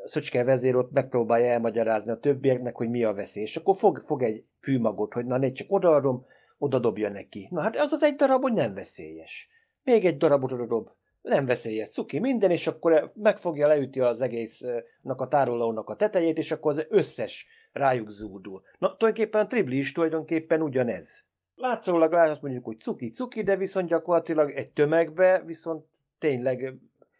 [0.03, 3.43] szöcske vezér ott megpróbálja elmagyarázni a többieknek, hogy mi a veszély.
[3.43, 6.25] És akkor fog, fog egy fűmagot, hogy na ne csak odaadom,
[6.57, 7.47] oda dobja neki.
[7.51, 9.49] Na hát az az egy darab, hogy nem veszélyes.
[9.83, 10.89] Még egy darabot oda dob
[11.23, 16.51] nem veszélyes, cuki minden, és akkor megfogja, leüti az egésznek a tárolónak a tetejét, és
[16.51, 18.61] akkor az összes rájuk zúdul.
[18.79, 21.25] Na, tulajdonképpen a tribli is tulajdonképpen ugyanez.
[21.55, 25.85] Látszólag azt mondjuk, hogy cuki-cuki, de viszont gyakorlatilag egy tömegbe viszont
[26.19, 26.75] tényleg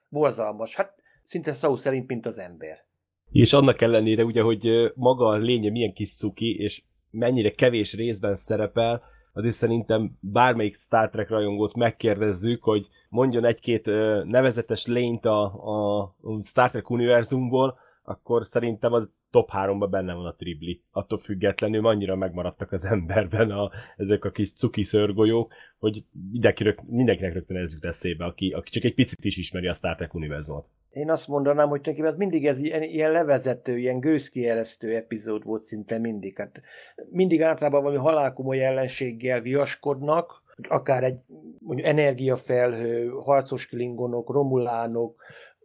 [0.10, 0.76] borzalmas.
[0.76, 2.86] Hát szinte szó szerint, mint az ember.
[3.32, 8.36] És annak ellenére ugye, hogy maga a lénye milyen kis cuki, és mennyire kevés részben
[8.36, 13.86] szerepel, azért szerintem bármelyik Star Trek rajongót megkérdezzük, hogy mondjon egy-két
[14.26, 20.36] nevezetes lényt a, a Star Trek univerzumból, akkor szerintem az top 3-ban benne van a
[20.36, 20.82] tribli.
[20.92, 27.34] Attól függetlenül annyira megmaradtak az emberben a, ezek a kis cuki szörgolyók, hogy mindenki, mindenkinek
[27.34, 30.66] rögtön ez jut eszébe, aki, aki csak egy picit is ismeri a Star Trek univerzumot.
[30.94, 35.98] Én azt mondanám, hogy tulajdonképpen mindig ez ilyen, ilyen levezető, ilyen gőzkielesztő epizód volt szinte
[35.98, 36.38] mindig.
[36.38, 36.62] Hát
[37.10, 41.18] mindig általában valami halálkomoly ellenséggel viaskodnak, akár egy
[41.60, 45.22] mondjuk energiafelhő, harcos klingonok, romulánok,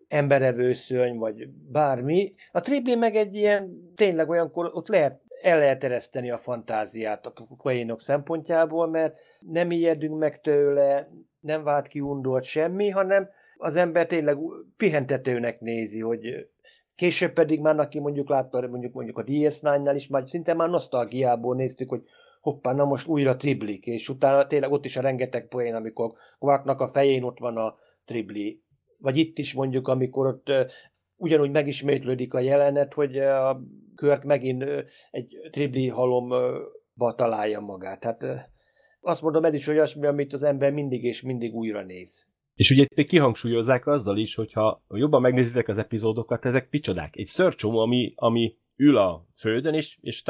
[0.08, 2.34] emberevőszörny, vagy bármi.
[2.52, 7.32] A Tribli meg egy ilyen, tényleg olyankor ott lehet el lehet ereszteni a fantáziát a
[7.62, 11.08] poénok szempontjából, mert nem ijedünk meg tőle,
[11.40, 14.38] nem vált ki undolt semmi, hanem az ember tényleg
[14.76, 16.48] pihentetőnek nézi, hogy
[16.94, 21.54] később pedig már, aki mondjuk látta mondjuk, mondjuk a DS9-nál is, már szinte már nosztalgiából
[21.56, 22.02] néztük, hogy
[22.40, 26.80] hoppá, na most újra triblik, és utána tényleg ott is a rengeteg poén, amikor Quarknak
[26.80, 28.62] a fején ott van a tribli.
[28.98, 30.52] Vagy itt is mondjuk, amikor ott
[31.18, 33.60] ugyanúgy megismétlődik a jelenet, hogy a
[33.94, 34.64] Körk megint
[35.10, 38.04] egy tribli halomba találja magát.
[38.04, 38.26] Hát
[39.00, 42.27] azt mondom, ez is olyasmi, amit az ember mindig és mindig újra néz.
[42.58, 47.16] És ugye itt kihangsúlyozzák azzal is, hogyha jobban megnézitek az epizódokat, ezek picsodák.
[47.16, 50.22] Egy szörcsomó, ami, ami ül a földön, és, és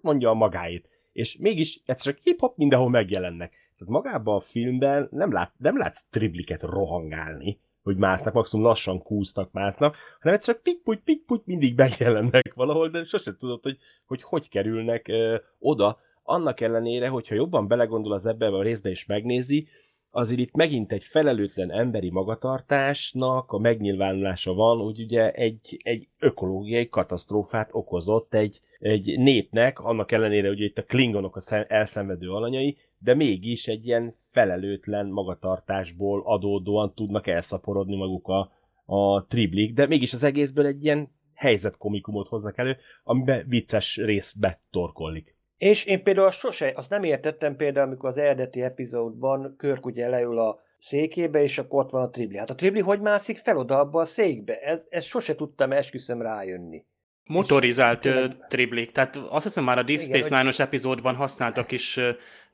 [0.00, 3.50] mondja a magáit és mégis egyszerűen hip-hop mindenhol megjelennek.
[3.50, 9.52] Tehát magában a filmben nem, lát, nem látsz tribliket rohangálni, hogy másznak, maximum lassan kúztak,
[9.52, 15.08] másznak, hanem egyszerűen pikputy, pikputy mindig megjelennek valahol, de sosem tudod, hogy hogy, hogy kerülnek
[15.08, 19.68] ö, oda, annak ellenére, hogyha jobban belegondol az ebben a részbe és megnézi,
[20.14, 26.88] azért itt megint egy felelőtlen emberi magatartásnak a megnyilvánulása van, hogy ugye egy, egy ökológiai
[26.88, 33.14] katasztrófát okozott egy, egy népnek, annak ellenére, hogy itt a klingonok a elszenvedő alanyai, de
[33.14, 38.52] mégis egy ilyen felelőtlen magatartásból adódóan tudnak elszaporodni maguk a,
[38.84, 45.36] a triblik, de mégis az egészből egy ilyen helyzetkomikumot hoznak elő, amiben vicces rész betorkollik.
[45.62, 50.38] És én például sose, azt nem értettem például, amikor az eredeti epizódban Körk ugye leül
[50.38, 52.38] a székébe, és akkor ott van a tribli.
[52.38, 54.58] Hát a tribli hogy mászik fel oda abba a székbe?
[54.58, 56.84] Ez, ez sose tudtam esküszöm rájönni.
[57.24, 60.66] Motorizált és, triblik, tehát azt hiszem már a Deep Space Nine-os hogy...
[60.66, 62.00] epizódban használtak is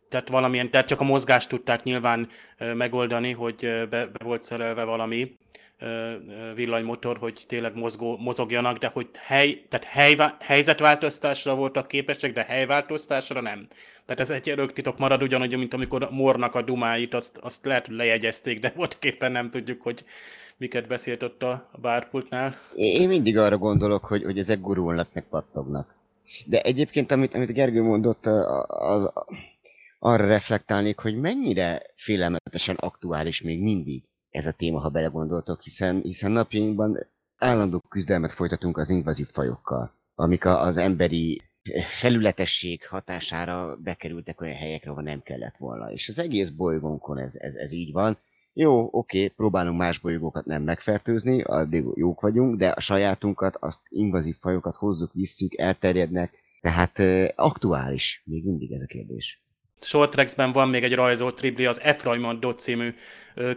[0.08, 2.28] tehát valamilyen, tehát csak a mozgást tudták nyilván
[2.74, 5.38] megoldani, hogy be, be volt szerelve valami
[6.54, 13.40] villanymotor, hogy tényleg mozgó, mozogjanak, de hogy hely, tehát hely, helyzetváltoztásra voltak képesek, de helyváltoztásra
[13.40, 13.68] nem.
[14.06, 17.96] Tehát ez egy öröktitok marad ugyanúgy, mint amikor mornak a dumáit, azt, azt lehet, hogy
[17.96, 20.04] lejegyezték, de volt képen nem tudjuk, hogy
[20.56, 22.56] miket beszélt ott a bárpultnál.
[22.74, 25.94] Én mindig arra gondolok, hogy, hogy ezek gurulnak, meg pattognak.
[26.44, 28.26] De egyébként, amit, amit Gergő mondott,
[28.66, 29.12] az,
[29.98, 34.02] arra reflektálnék, hogy mennyire félelmetesen aktuális még mindig
[34.38, 40.44] ez a téma, ha belegondoltok, hiszen, hiszen napjainkban állandó küzdelmet folytatunk az invazív fajokkal, amik
[40.44, 41.42] az emberi
[42.00, 45.92] felületesség hatására bekerültek olyan helyekre, ahol nem kellett volna.
[45.92, 48.18] És az egész bolygónkon ez, ez, ez így van.
[48.52, 54.36] Jó, oké, próbálunk más bolygókat nem megfertőzni, addig jók vagyunk, de a sajátunkat, azt invazív
[54.40, 56.98] fajokat hozzuk, visszük, elterjednek, tehát
[57.36, 59.42] aktuális még mindig ez a kérdés.
[59.80, 62.04] Short Tracks-ben van még egy rajzolt tribli, az F.
[62.04, 62.94] Raymond Dodd című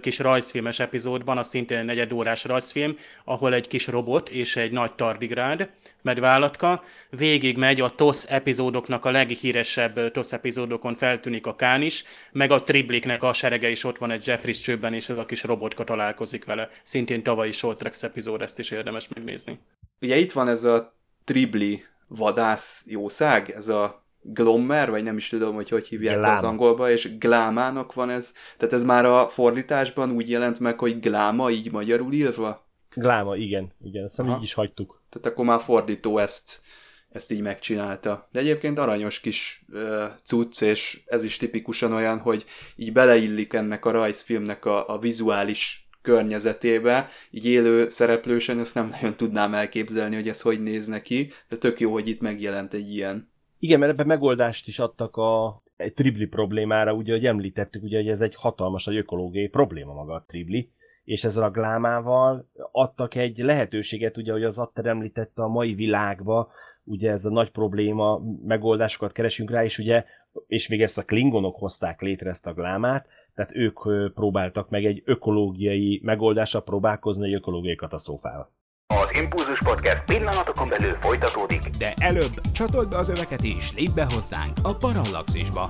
[0.02, 4.72] kis rajzfilmes epizódban, az szintén egy negyed órás rajzfilm, ahol egy kis robot és egy
[4.72, 5.70] nagy tardigrád,
[6.02, 12.52] medvállatka, végig megy a TOSZ epizódoknak a leghíresebb TOSZ epizódokon feltűnik a Kán is, meg
[12.52, 15.84] a Tribliknek a serege is ott van egy Jeffries csőben, és ez a kis robotka
[15.84, 16.70] találkozik vele.
[16.84, 19.60] Szintén tavalyi Short Tracks epizód, ezt is érdemes megnézni.
[20.02, 25.56] Ugye itt van ez a Tribli vadász jószág, ez a Glommer, vagy nem is tudom,
[25.56, 26.36] hogy hogy hívják Glám.
[26.36, 31.00] az angolba, és Glámának van ez, tehát ez már a fordításban úgy jelent meg, hogy
[31.00, 32.70] Gláma, így magyarul írva?
[32.96, 34.38] Gláma, igen, igen, Aha.
[34.38, 35.02] így is hagytuk.
[35.10, 36.62] Tehát akkor már fordító ezt,
[37.10, 38.28] ezt így megcsinálta.
[38.32, 42.46] De egyébként aranyos kis uh, cucc, és ez is tipikusan olyan, hogy
[42.76, 49.18] így beleillik ennek a rajzfilmnek a, a vizuális környezetébe, így élő szereplősen ezt nem nagyon
[49.18, 53.31] tudnám elképzelni, hogy ez hogy néz neki, de tök jó, hogy itt megjelent egy ilyen.
[53.64, 58.08] Igen, mert ebben megoldást is adtak a egy tribli problémára, ugye, hogy említettük, ugye, hogy
[58.08, 60.72] ez egy hatalmas nagy ökológiai probléma maga a tribli,
[61.04, 66.52] és ezzel a glámával adtak egy lehetőséget, ugye, hogy az Atter említette a mai világba,
[66.84, 70.06] ugye ez a nagy probléma, megoldásokat keresünk rá, és ugye,
[70.48, 73.80] és végül ezt a klingonok hozták létre ezt a glámát, tehát ők
[74.14, 78.52] próbáltak meg egy ökológiai megoldásra próbálkozni egy ökológiai katasztrófával.
[78.92, 81.70] Az Impulzus Podcast pillanatokon belül folytatódik.
[81.78, 85.70] De előbb csatold be az öveket és lépj be hozzánk a Parallaxisba.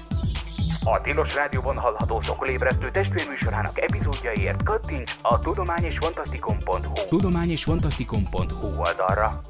[0.83, 5.83] A Tilos Rádióban hallható szokolébresztő testvérműsorának epizódjaiért kattints a Tudomány
[7.49, 9.41] és fantasztikum.hu oldalra.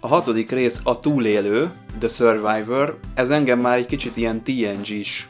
[0.00, 5.26] A hatodik rész a túlélő, The Survivor, ez engem már egy kicsit ilyen TNG-s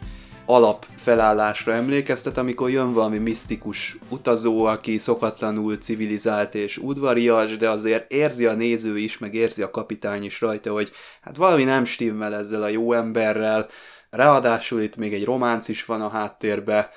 [0.47, 8.47] alapfelállásra emlékeztet, amikor jön valami misztikus utazó, aki szokatlanul civilizált és udvarias, de azért érzi
[8.47, 10.91] a néző is, meg érzi a kapitány is rajta, hogy
[11.21, 13.67] hát valami nem stimmel ezzel a jó emberrel,
[14.11, 16.91] ráadásul itt még egy románc is van a háttérbe.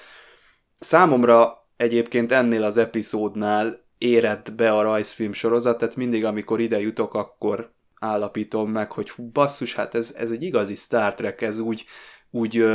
[0.79, 7.13] Számomra egyébként ennél az epizódnál érett be a rajzfilm sorozat, tehát mindig, amikor ide jutok,
[7.13, 11.85] akkor állapítom meg, hogy hú, basszus, hát ez, ez egy igazi Star Trek, ez úgy,
[12.31, 12.65] úgy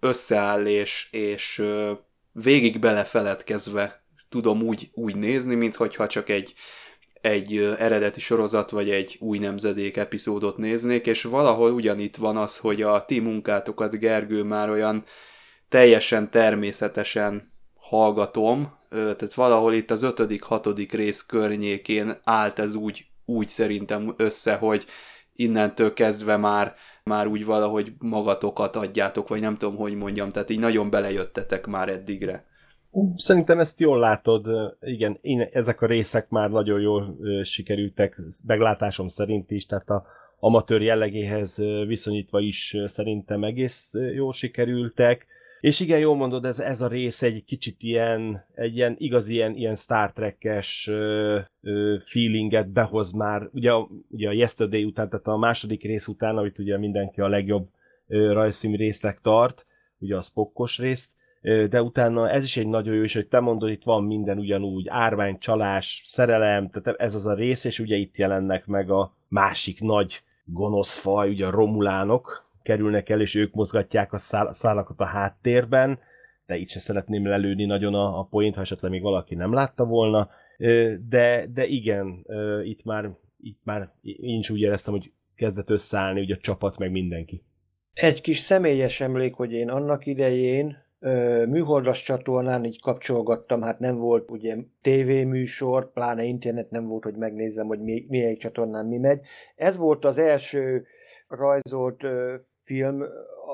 [0.00, 1.64] összeáll, és, és
[2.32, 6.54] végig belefeledkezve tudom úgy, úgy nézni, mintha csak egy,
[7.20, 12.82] egy eredeti sorozat, vagy egy új nemzedék epizódot néznék, és valahol ugyanitt van az, hogy
[12.82, 15.04] a ti munkátokat, Gergő, már olyan
[15.68, 23.48] teljesen természetesen hallgatom, tehát valahol itt az ötödik, hatodik rész környékén állt ez úgy, úgy
[23.48, 24.86] szerintem össze, hogy
[25.34, 26.74] innentől kezdve már,
[27.08, 31.88] már úgy valahogy magatokat adjátok, vagy nem tudom, hogy mondjam, tehát így nagyon belejöttetek már
[31.88, 32.44] eddigre.
[33.16, 34.46] Szerintem ezt jól látod,
[34.80, 40.06] igen, én, ezek a részek már nagyon jól sikerültek, meglátásom szerint is, tehát a
[40.40, 45.26] amatőr jellegéhez viszonyítva is szerintem egész jól sikerültek.
[45.60, 49.54] És igen, jól mondod, ez, ez a rész egy kicsit ilyen, egy ilyen igazi ilyen,
[49.54, 53.72] ilyen Star Trek-es ö, ö, feelinget behoz már, ugye,
[54.10, 57.68] ugye a Yesterday után, tehát a második rész után, amit ugye mindenki a legjobb
[58.06, 59.66] ö, rajzfilm résznek tart,
[59.98, 63.40] ugye a Spockos részt, Ö, de utána ez is egy nagyon jó, és hogy te
[63.40, 67.96] mondod, itt van minden ugyanúgy, árvány, csalás, szerelem, tehát ez az a rész, és ugye
[67.96, 73.54] itt jelennek meg a másik nagy gonosz faj, ugye a romulánok kerülnek el, és ők
[73.54, 75.98] mozgatják a szál, szálakat a háttérben,
[76.46, 79.84] de itt se szeretném lelőni nagyon a, a point, ha esetleg még valaki nem látta
[79.84, 80.28] volna,
[81.08, 82.26] de, de igen,
[82.62, 83.10] itt már,
[83.40, 87.42] itt már én is úgy éreztem, hogy kezdett összeállni ugye a csapat, meg mindenki.
[87.92, 90.76] Egy kis személyes emlék, hogy én annak idején
[91.48, 97.66] műholdas csatornán így kapcsolgattam, hát nem volt ugye tévéműsor, pláne internet nem volt, hogy megnézzem,
[97.66, 99.20] hogy mi, milyen csatornán mi megy.
[99.56, 100.86] Ez volt az első
[101.28, 102.06] rajzolt
[102.64, 103.02] film,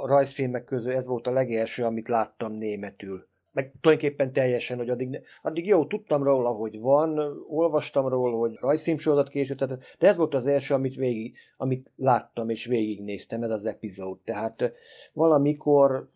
[0.02, 3.26] a rajzfilmek közül ez volt a legelső, amit láttam németül.
[3.52, 7.18] Meg tulajdonképpen teljesen, hogy addig, ne- addig jó, tudtam róla, hogy van,
[7.48, 12.48] olvastam róla, hogy rajzfilmsorozat készült, tehát- de ez volt az első, amit végig, amit láttam
[12.48, 14.18] és végignéztem, ez az epizód.
[14.18, 14.72] Tehát
[15.12, 16.08] valamikor,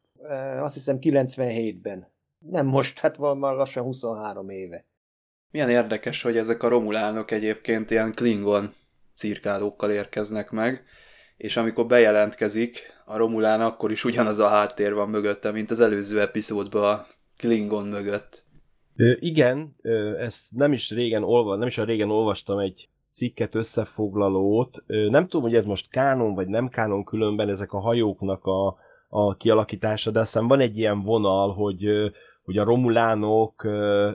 [0.60, 4.84] azt hiszem 97-ben Nem most, hát van már lassan 23 éve.
[5.50, 8.72] Milyen érdekes, hogy ezek a romulánok egyébként ilyen klingon
[9.14, 10.84] cirkálókkal érkeznek meg,
[11.38, 16.20] és amikor bejelentkezik a romulán, akkor is ugyanaz a háttér van mögötte, mint az előző
[16.20, 17.04] epizódban a
[17.36, 18.46] klingon mögött.
[19.18, 24.82] Igen, ö, ezt nem is régen olva, nem is a régen olvastam egy cikket, összefoglalót.
[24.86, 28.76] Nem tudom, hogy ez most kánon vagy nem kánon különben ezek a hajóknak a,
[29.08, 31.84] a kialakítása, de aztán van egy ilyen vonal, hogy,
[32.42, 33.66] hogy a romulánok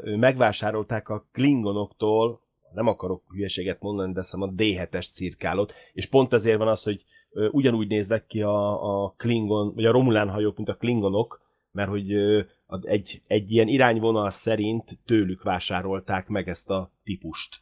[0.03, 2.41] megvásárolták a klingonoktól,
[2.73, 7.03] nem akarok hülyeséget mondani, de hiszem a D7-es cirkálót, és pont ezért van az, hogy
[7.51, 12.13] ugyanúgy néznek ki a, a klingon, vagy a romulán hajók, mint a klingonok, mert hogy
[12.81, 17.61] egy, egy ilyen irányvonal szerint tőlük vásárolták meg ezt a típust.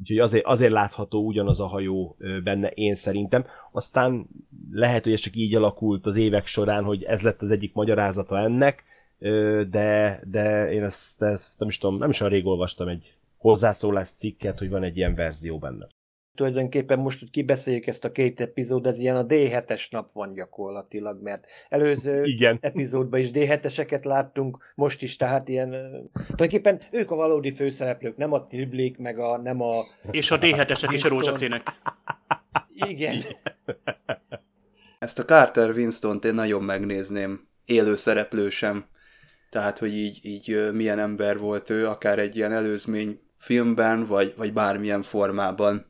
[0.00, 3.44] Úgyhogy azért, azért látható ugyanaz a hajó benne, én szerintem.
[3.72, 4.28] Aztán
[4.70, 8.38] lehet, hogy ez csak így alakult az évek során, hogy ez lett az egyik magyarázata
[8.38, 8.84] ennek,
[9.70, 14.10] de, de én ezt, ezt nem is tudom, nem is olyan rég olvastam egy hozzászólás
[14.10, 15.86] cikket, hogy van egy ilyen verzió benne.
[16.38, 21.22] Tulajdonképpen most, hogy kibeszéljük ezt a két epizód, ez ilyen a D7-es nap van gyakorlatilag,
[21.22, 22.58] mert előző Igen.
[22.60, 25.70] epizódban is D7-eseket láttunk, most is, tehát ilyen,
[26.12, 29.84] tulajdonképpen ők a valódi főszereplők, nem a Triblik, meg a, nem a...
[30.10, 31.10] És a D7-esek is a Winston.
[31.10, 31.62] rózsaszínek.
[32.72, 33.22] Igen.
[34.98, 38.84] Ezt a Carter Winston-t én nagyon megnézném, élő szereplősem.
[39.50, 44.52] Tehát, hogy így, így milyen ember volt ő, akár egy ilyen előzmény filmben, vagy, vagy
[44.52, 45.87] bármilyen formában.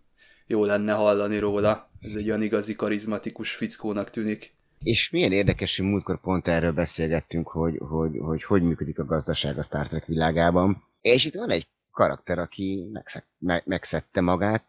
[0.51, 1.91] Jó lenne hallani róla.
[2.01, 4.55] Ez egy olyan igazi karizmatikus fickónak tűnik.
[4.83, 9.59] És milyen érdekes, hogy múltkor pont erről beszélgettünk, hogy hogy, hogy, hogy működik a gazdaság
[9.59, 10.83] a Star Trek világában.
[11.01, 14.65] És itt van egy karakter, aki megszek, me, megszedte magát,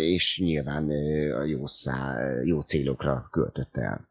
[0.00, 0.90] és nyilván
[1.40, 4.08] a jó, szá, jó célokra költötte el.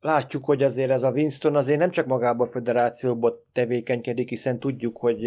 [0.00, 4.96] Látjuk, hogy azért ez a Winston azért nem csak magában a föderációban tevékenykedik, hiszen tudjuk,
[4.96, 5.24] hogy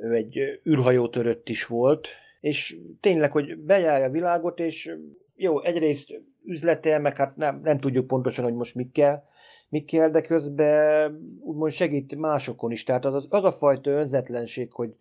[0.00, 2.08] ő egy űrhajótörött is volt,
[2.40, 4.96] és tényleg, hogy bejárja a világot, és
[5.34, 9.22] jó, egyrészt üzletel, meg hát nem, nem tudjuk pontosan, hogy most mi kell,
[9.68, 12.84] mi kell, de közben úgymond segít másokon is.
[12.84, 14.94] Tehát az, az, az a fajta önzetlenség, hogy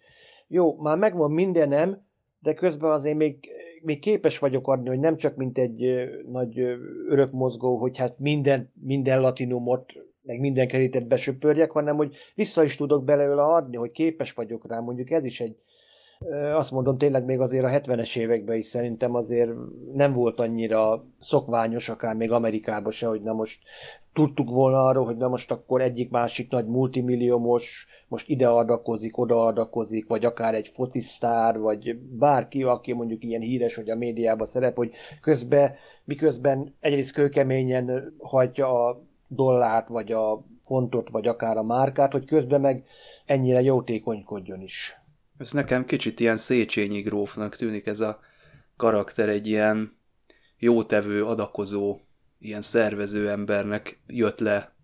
[0.48, 2.06] jó, már megvan mindenem,
[2.40, 3.38] de közben azért még,
[3.82, 6.60] még képes vagyok adni, hogy nem csak mint egy nagy
[7.10, 13.04] örökmozgó, hogy hát minden, minden latinumot, meg minden kerítet besöpörjek, hanem hogy vissza is tudok
[13.04, 14.80] belőle adni, hogy képes vagyok rá.
[14.80, 15.58] Mondjuk ez is egy,
[16.56, 19.52] azt mondom tényleg még azért a 70-es években is szerintem azért
[19.94, 23.64] nem volt annyira szokványos, akár még Amerikában se, hogy na most
[24.14, 30.08] tudtuk volna arról, hogy na most akkor egyik-másik nagy multimilliómos most ide adakozik, oda adakozik,
[30.08, 34.92] vagy akár egy focisztár, vagy bárki, aki mondjuk ilyen híres, hogy a médiában szerep, hogy
[35.22, 35.72] közben,
[36.04, 42.62] miközben egyrészt kőkeményen hajtja a dollárt, vagy a fontot, vagy akár a márkát, hogy közben
[42.62, 42.84] meg
[43.26, 45.05] ennyire jótékonykodjon is.
[45.38, 48.20] Ez nekem kicsit ilyen Széchenyi grófnak tűnik ez a
[48.78, 49.98] karakter, egy ilyen
[50.58, 52.00] jótevő, adakozó,
[52.40, 54.76] ilyen szervező embernek jött le.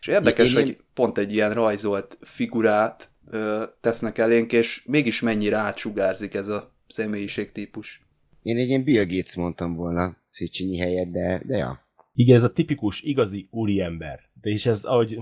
[0.00, 5.20] És érdekes, Én- én- hogy pont egy ilyen rajzolt figurát ö, tesznek elénk, és mégis
[5.20, 8.02] mennyire átsugárzik ez a személyiségtípus.
[8.42, 11.84] Én egy ilyen Bill Gates mondtam volna Széchenyi helyett, de, de ja.
[12.14, 14.20] Igen, ez a tipikus, igazi úriember.
[14.40, 15.18] De és ez, ahogy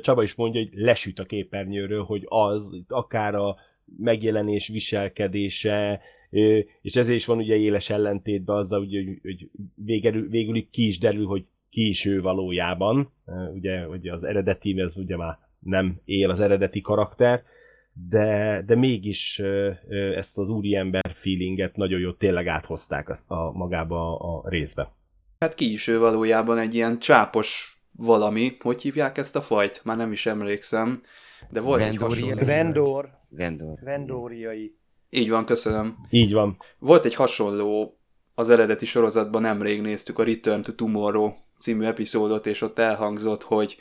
[0.00, 3.56] Csaba is mondja, hogy lesüt a képernyőről, hogy az, akár a
[3.98, 6.00] megjelenés viselkedése,
[6.82, 10.98] és ezért is van ugye éles ellentétben azzal, ugye, hogy, hogy végül, végül ki is
[10.98, 13.12] derül, hogy ki is ő valójában.
[13.54, 17.42] Ugye, hogy az eredeti, ez ugye már nem él az eredeti karakter,
[18.08, 19.42] de, de mégis
[20.14, 24.92] ezt az úriember feelinget nagyon jó tényleg áthozták azt a, magába a, a részbe.
[25.38, 29.80] Hát ki is ő valójában egy ilyen csápos valami, hogy hívják ezt a fajt?
[29.84, 31.02] Már nem is emlékszem,
[31.52, 32.28] de volt egy Vendoriai?
[32.28, 32.46] hasonló.
[32.46, 33.78] Vendor, Vendor.
[33.82, 34.76] vendóriai.
[35.10, 35.96] Így van, köszönöm.
[36.10, 36.56] Így van.
[36.78, 37.98] Volt egy hasonló,
[38.34, 43.76] az eredeti sorozatban nemrég néztük a Return to Tomorrow című epizódot, és ott elhangzott, hogy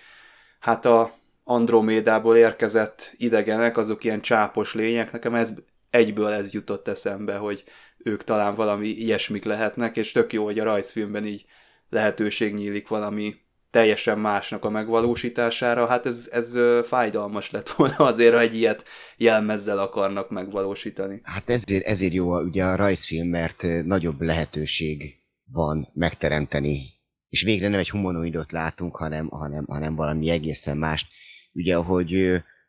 [0.60, 1.12] hát a
[1.44, 5.54] Andromédából érkezett idegenek, azok ilyen csápos lények, nekem ez
[5.90, 7.64] egyből ez jutott eszembe, hogy
[7.98, 11.46] ők talán valami ilyesmik lehetnek, és tök jó, hogy a rajzfilmben így
[11.90, 13.36] lehetőség nyílik valami
[13.72, 16.58] teljesen másnak a megvalósítására, hát ez, ez
[16.88, 18.86] fájdalmas lett volna azért, ha egy ilyet
[19.18, 21.20] jelmezzel akarnak megvalósítani.
[21.24, 25.16] Hát ezért, ezért jó a- ugye a rajzfilm, mert nagyobb lehetőség
[25.52, 26.90] van megteremteni,
[27.30, 31.08] és végre nem egy humanoidot látunk, hanem, hanem, hanem valami egészen mást.
[31.54, 32.16] Ugye, ahogy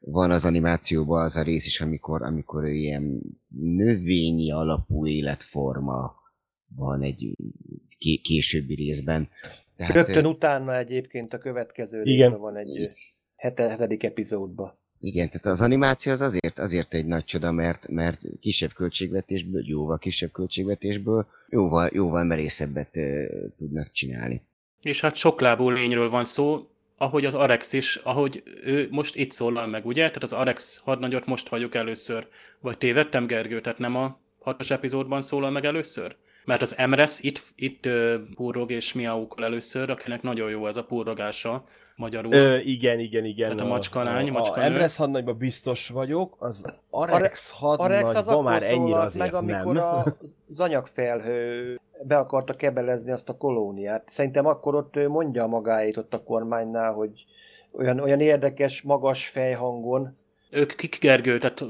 [0.01, 3.21] van az animációban az a rész is, amikor, amikor ilyen
[3.77, 6.15] növényi alapú életforma
[6.75, 7.37] van egy
[7.99, 9.29] ké- későbbi részben.
[9.77, 12.39] Tehát, Rögtön utána egyébként a következő Igen.
[12.39, 12.91] van egy
[13.37, 14.81] hete- hetedik epizódban.
[15.01, 19.99] Igen, tehát az animáció az azért, azért egy nagy csoda, mert, mert kisebb költségvetésből, jóval
[19.99, 23.25] kisebb költségvetésből jóval, jóval merészebbet uh,
[23.59, 24.43] tudnak csinálni.
[24.83, 29.67] És hát soklábú lényről van szó, ahogy az Arex is, ahogy ő most itt szólal
[29.67, 30.07] meg, ugye?
[30.07, 32.27] Tehát az Arex hadnagyot most halljuk először.
[32.61, 33.61] Vagy tévedtem, Gergő?
[33.61, 36.17] Tehát nem a hatos epizódban szólal meg először?
[36.45, 37.89] Mert az Emres itt, itt
[38.35, 41.65] purrog és miaukol először, akinek nagyon jó ez a purrogása
[41.97, 42.33] magyarul.
[42.33, 43.51] Ö, igen, igen, igen.
[43.51, 44.67] Tehát a macskalány, a, macskanő.
[44.67, 49.85] A Emresz hadnagyban biztos vagyok, az Arex hadnagyban már ennyire azért meg, amikor nem.
[49.85, 50.05] a,
[50.53, 54.03] az anyagfelhő be akarta kebelezni azt a kolóniát.
[54.07, 57.25] Szerintem akkor ott ő mondja magáét ott a kormánynál, hogy
[57.73, 60.17] olyan, olyan érdekes, magas fejhangon.
[60.51, 61.65] Ők kik Gergő, tehát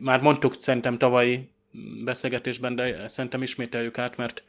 [0.00, 1.53] már mondtuk szerintem tavalyi
[2.04, 4.44] beszélgetésben, de szerintem ismételjük át, mert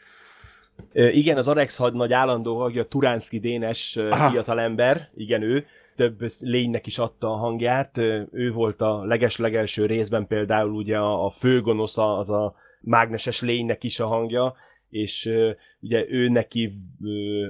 [0.93, 4.29] igen, az Arex hadnagy állandó hangja Turánszki Dénes Aha.
[4.29, 5.65] fiatalember, igen ő,
[5.95, 7.97] több lénynek is adta a hangját,
[8.31, 13.99] ő volt a leges-legelső részben például ugye a, a főgonosza, az a mágneses lénynek is
[13.99, 14.55] a hangja,
[14.89, 15.31] és
[15.79, 16.71] ugye ő neki,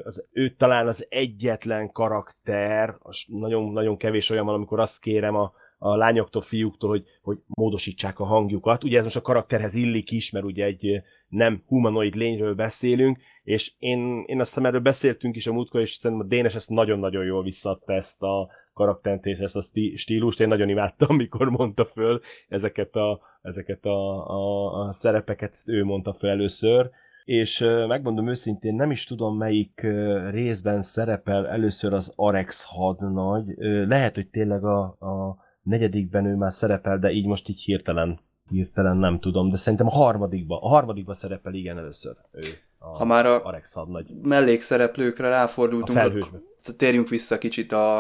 [0.04, 5.36] az, ő talán az egyetlen karakter, az nagyon, nagyon kevés olyan van, amikor azt kérem
[5.36, 8.84] a, a lányoktól, fiúktól, hogy, hogy módosítsák a hangjukat.
[8.84, 13.74] Ugye ez most a karakterhez illik is, mert ugye egy nem humanoid lényről beszélünk, és
[13.78, 17.26] én, én azt hiszem erről beszéltünk is a múltkor, és szerintem a Dénes ezt nagyon-nagyon
[17.26, 20.40] jól visszadta ezt a karaktert és ezt a stí- stílust.
[20.40, 25.84] Én nagyon imádtam, amikor mondta föl ezeket a, ezeket a, a, a szerepeket, ezt ő
[25.84, 26.90] mondta föl először.
[27.26, 29.88] És megmondom őszintén, nem is tudom melyik
[30.30, 33.54] részben szerepel először az Arex hadnagy.
[33.88, 38.98] Lehet, hogy tényleg a, a negyedikben ő már szerepel, de így most így hirtelen, hirtelen
[38.98, 42.44] nem tudom, de szerintem a harmadikban, a harmadikban szerepel igen először ő.
[42.78, 44.08] A Ha már a Arex hadnagy.
[44.22, 46.42] mellékszereplőkre ráfordultunk, A akkor
[46.78, 47.98] térjünk vissza kicsit a,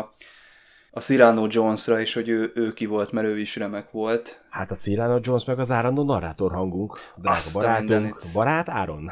[0.91, 4.45] a Cyrano Jonesra, és hogy ő, ő ki volt, mert ő is remek volt.
[4.49, 6.97] Hát a Cyrano Jones meg az állandó narrátor hangunk.
[7.15, 8.27] Drága Azt barátunk, mindenit.
[8.33, 9.11] barát Áron.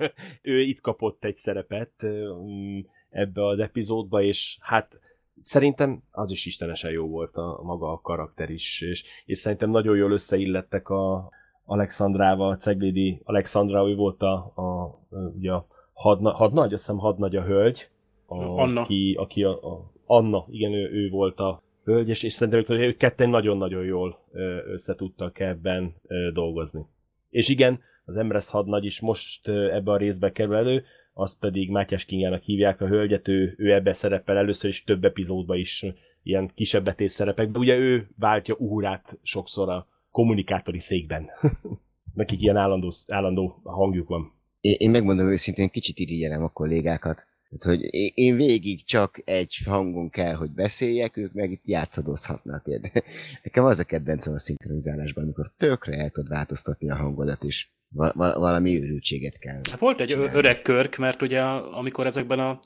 [0.42, 2.78] ő itt kapott egy szerepet mm,
[3.10, 5.00] ebbe az epizódba, és hát
[5.40, 9.70] szerintem az is istenesen jó volt a, a maga a karakter is, és, és szerintem
[9.70, 11.30] nagyon jól összeillettek a
[11.64, 14.98] Alexandrával, Ceglédi Alexandra, ő volt a, a
[15.36, 17.88] ugye a hadna, hadnagy, azt hiszem hadnagy a hölgy,
[18.26, 18.80] a, Anna.
[18.80, 22.82] Aki, aki a, a, Anna, igen, ő, ő volt a hölgy, és, és szerintem ők,
[22.82, 24.18] ők ketten nagyon-nagyon jól
[24.66, 25.94] összetudtak ebben
[26.32, 26.86] dolgozni.
[27.30, 32.04] És igen, az Emresz hadnagy is most ebbe a részbe kerül elő, azt pedig Mátyás
[32.04, 35.84] Kingának hívják a hölgyet, ő, ő ebbe szerepel először is több epizódban is
[36.22, 37.60] ilyen kisebb betés szerepekben.
[37.60, 41.30] Ugye ő váltja Uhurát sokszor a kommunikátori székben.
[42.14, 44.32] Nekik ilyen állandó, állandó hangjuk van.
[44.60, 47.26] Én, én megmondom őszintén, kicsit irigyelem a kollégákat.
[47.58, 52.66] Tehát, hogy én- én végig csak egy hangon kell, hogy beszéljek, ők meg itt játszadozhatnak.
[52.66, 52.90] Érde?
[53.44, 57.72] Nekem az a kedvencem a szinkronizálásban, amikor tökre el tudod változtatni a hangodat is.
[57.94, 59.60] Val- val- valami őrültséget kell.
[59.70, 62.58] Hát volt egy ö- öreg körk, mert ugye amikor ezekben a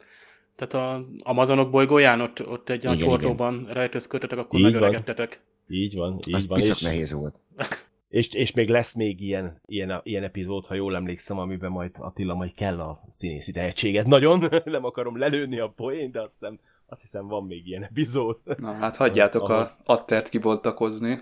[0.56, 4.72] tehát a Amazonok bolygóján ott, ott egy nagy hordóban rejtőzködtetek, akkor Így van.
[4.72, 5.40] megöregedtetek.
[5.68, 6.58] Így van, így Az van.
[6.58, 7.34] És, nehéz volt.
[8.08, 12.34] és, és, még lesz még ilyen, ilyen, ilyen epizód, ha jól emlékszem, amiben majd Attila
[12.34, 14.06] majd kell a színészi tehetséget.
[14.06, 18.36] Nagyon nem akarom lelőni a poén, de azt hiszem, azt hiszem van még ilyen epizód.
[18.56, 21.18] Na hát hagyjátok a attert kibontakozni.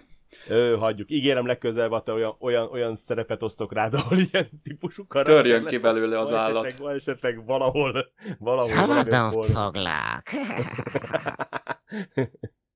[0.49, 1.11] Ö, hagyjuk.
[1.11, 5.63] Ígérem legközelebb, ha te olyan, olyan, olyan szerepet osztok rád, ahol ilyen típusú karakter Törjön
[5.63, 6.65] lesz, ki belőle az állat.
[6.65, 10.31] Esetleg, vagy esetleg valahol, valahol Szabadon foglak!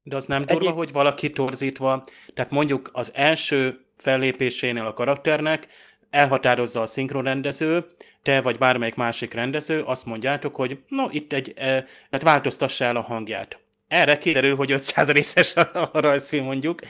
[0.03, 5.69] De az nem durva, Egyéb- hogy valaki torzítva, tehát mondjuk az első fellépésénél a karakternek
[6.11, 7.87] elhatározza a szinkronrendező,
[8.23, 12.97] te vagy bármelyik másik rendező, azt mondjátok, hogy no, itt egy, e, tehát változtassa el
[12.97, 13.59] a hangját.
[13.91, 16.81] Erre kiderül, hogy 500 részes a a rajzfilm mondjuk.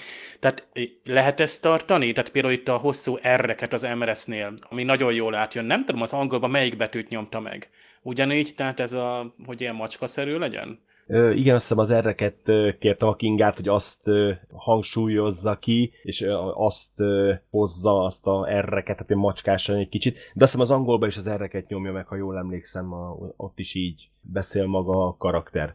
[0.40, 2.12] Tehát eh, lehet ezt tartani?
[2.12, 5.64] Tehát például itt a hosszú R-eket az MRS-nél, ami nagyon jól átjön.
[5.64, 7.70] Nem tudom, az angolban melyik betűt nyomta meg.
[8.02, 10.78] Ugyanígy, tehát ez a, hogy ilyen macskaszerű legyen?
[11.06, 14.10] Ö, igen, azt hiszem az erreket ö, kérte a Kingát, hogy azt
[14.52, 17.02] hangsúlyozza ki, és azt
[17.50, 20.14] hozza azt a erreket, tehát ilyen macskásan egy kicsit.
[20.14, 23.58] De azt hiszem az angolban is az erreket nyomja meg, ha jól emlékszem, a, ott
[23.58, 25.74] is így beszél maga a karakter.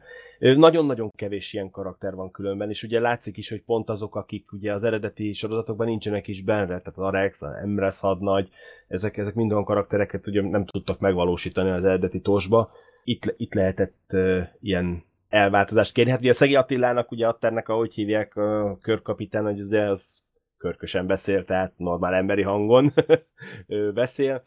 [0.54, 4.74] Nagyon-nagyon kevés ilyen karakter van különben, és ugye látszik is, hogy pont azok, akik ugye
[4.74, 8.50] az eredeti sorozatokban nincsenek is benne, tehát az Arex, az Emres hadnagy,
[8.88, 12.72] ezek, ezek mind olyan karaktereket ugye nem tudtak megvalósítani az eredeti tosba.
[13.04, 16.12] Itt, itt lehetett uh, ilyen elváltozást kérni.
[16.12, 20.24] Hát ugye a Szegi Attilának, ugye Atternek, ahogy hívják a körkapitán, hogy ugye az
[20.58, 22.94] körkösen beszél, tehát normál emberi hangon
[23.94, 24.44] beszél.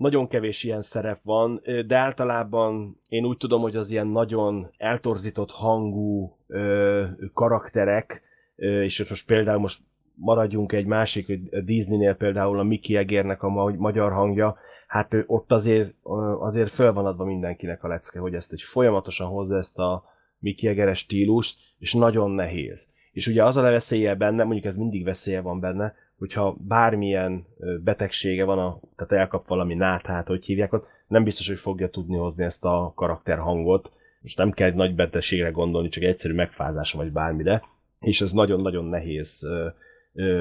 [0.00, 4.70] Nagyon kevés ilyen szerep van, ö, de általában én úgy tudom, hogy az ilyen nagyon
[4.76, 8.22] eltorzított hangú ö, karakterek,
[8.56, 9.80] és most például most
[10.14, 15.94] maradjunk egy másik, hogy Disneynél például a Mickey Egernek a magyar hangja, hát ott azért,
[16.38, 20.04] azért föl van adva mindenkinek a lecke, hogy ezt egy folyamatosan hozza ezt a
[20.38, 22.88] Mickey Egeres stílust, és nagyon nehéz.
[23.12, 27.46] És ugye az a veszélye benne, mondjuk ez mindig veszélye van benne, hogyha bármilyen
[27.84, 32.16] betegsége van, a, tehát elkap valami náthát, hogy hívják ott, nem biztos, hogy fogja tudni
[32.16, 33.90] hozni ezt a karakterhangot.
[34.20, 37.62] Most nem kell egy nagy betegségre gondolni, csak egyszerű megfázása vagy bármire.
[38.00, 39.48] És ez nagyon-nagyon nehéz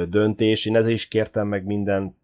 [0.10, 0.66] döntés.
[0.66, 2.16] Én ezért is kértem meg minden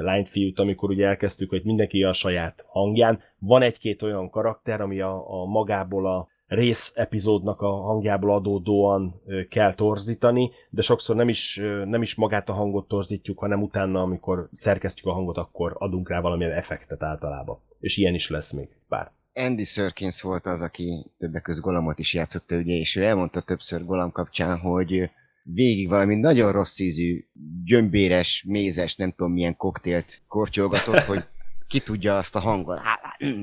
[0.00, 3.20] lányt, fiút, amikor ugye elkezdtük, hogy mindenki a saját hangján.
[3.38, 9.20] Van egy-két olyan karakter, ami a, a magából a rész epizódnak a hangjából adódóan
[9.50, 14.48] kell torzítani, de sokszor nem is, nem is magát a hangot torzítjuk, hanem utána, amikor
[14.52, 17.58] szerkesztjük a hangot, akkor adunk rá valamilyen effektet általában.
[17.80, 19.10] És ilyen is lesz még pár.
[19.34, 23.84] Andy Serkins volt az, aki többek között Golamot is játszotta, ugye, és ő elmondta többször
[23.84, 25.10] Golam kapcsán, hogy
[25.42, 27.24] végig valami nagyon rossz ízű,
[27.64, 31.24] gyömbéres, mézes, nem tudom milyen koktélt kortyolgatott, hogy
[31.68, 32.80] ki tudja azt a hangot,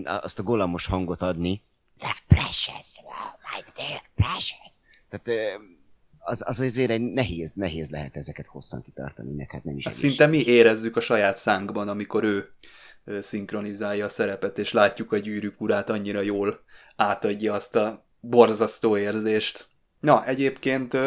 [0.04, 1.62] azt a golamos hangot adni.
[2.00, 4.72] The precious, oh my dear precious.
[5.10, 5.60] Tehát
[6.20, 9.84] az, az azért egy nehéz, nehéz lehet ezeket hosszan kitartani, meg hát nem is.
[9.84, 12.50] Hát szinte mi érezzük a saját szánkban, amikor ő,
[13.04, 16.60] ő szinkronizálja a szerepet, és látjuk a gyűrűk urát annyira jól
[16.96, 19.66] átadja azt a borzasztó érzést.
[20.00, 20.98] Na, egyébként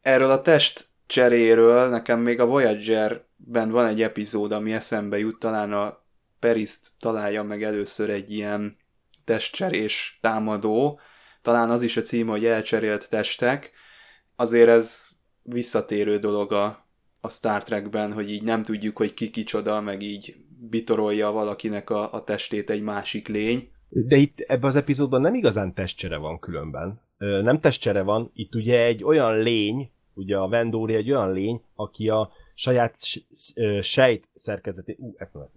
[0.00, 5.72] erről a test cseréről nekem még a Voyager-ben van egy epizód, ami eszembe jut, talán
[5.72, 6.04] a
[6.38, 8.76] Periszt találja meg először egy ilyen
[9.26, 11.00] testcserés támadó,
[11.42, 13.70] talán az is a címe, hogy elcserélt testek,
[14.36, 15.08] azért ez
[15.42, 16.86] visszatérő dolog a,
[17.20, 20.36] a Star Trekben, hogy így nem tudjuk, hogy ki kicsoda, meg így
[20.70, 23.70] bitorolja valakinek a, a testét egy másik lény.
[23.88, 27.00] De itt ebben az epizódban nem igazán testcsere van különben.
[27.18, 32.08] Nem testcsere van, itt ugye egy olyan lény, ugye a Vendori egy olyan lény, aki
[32.08, 32.96] a saját
[33.80, 35.54] sejt szerkezetét, ú, ezt nem ezt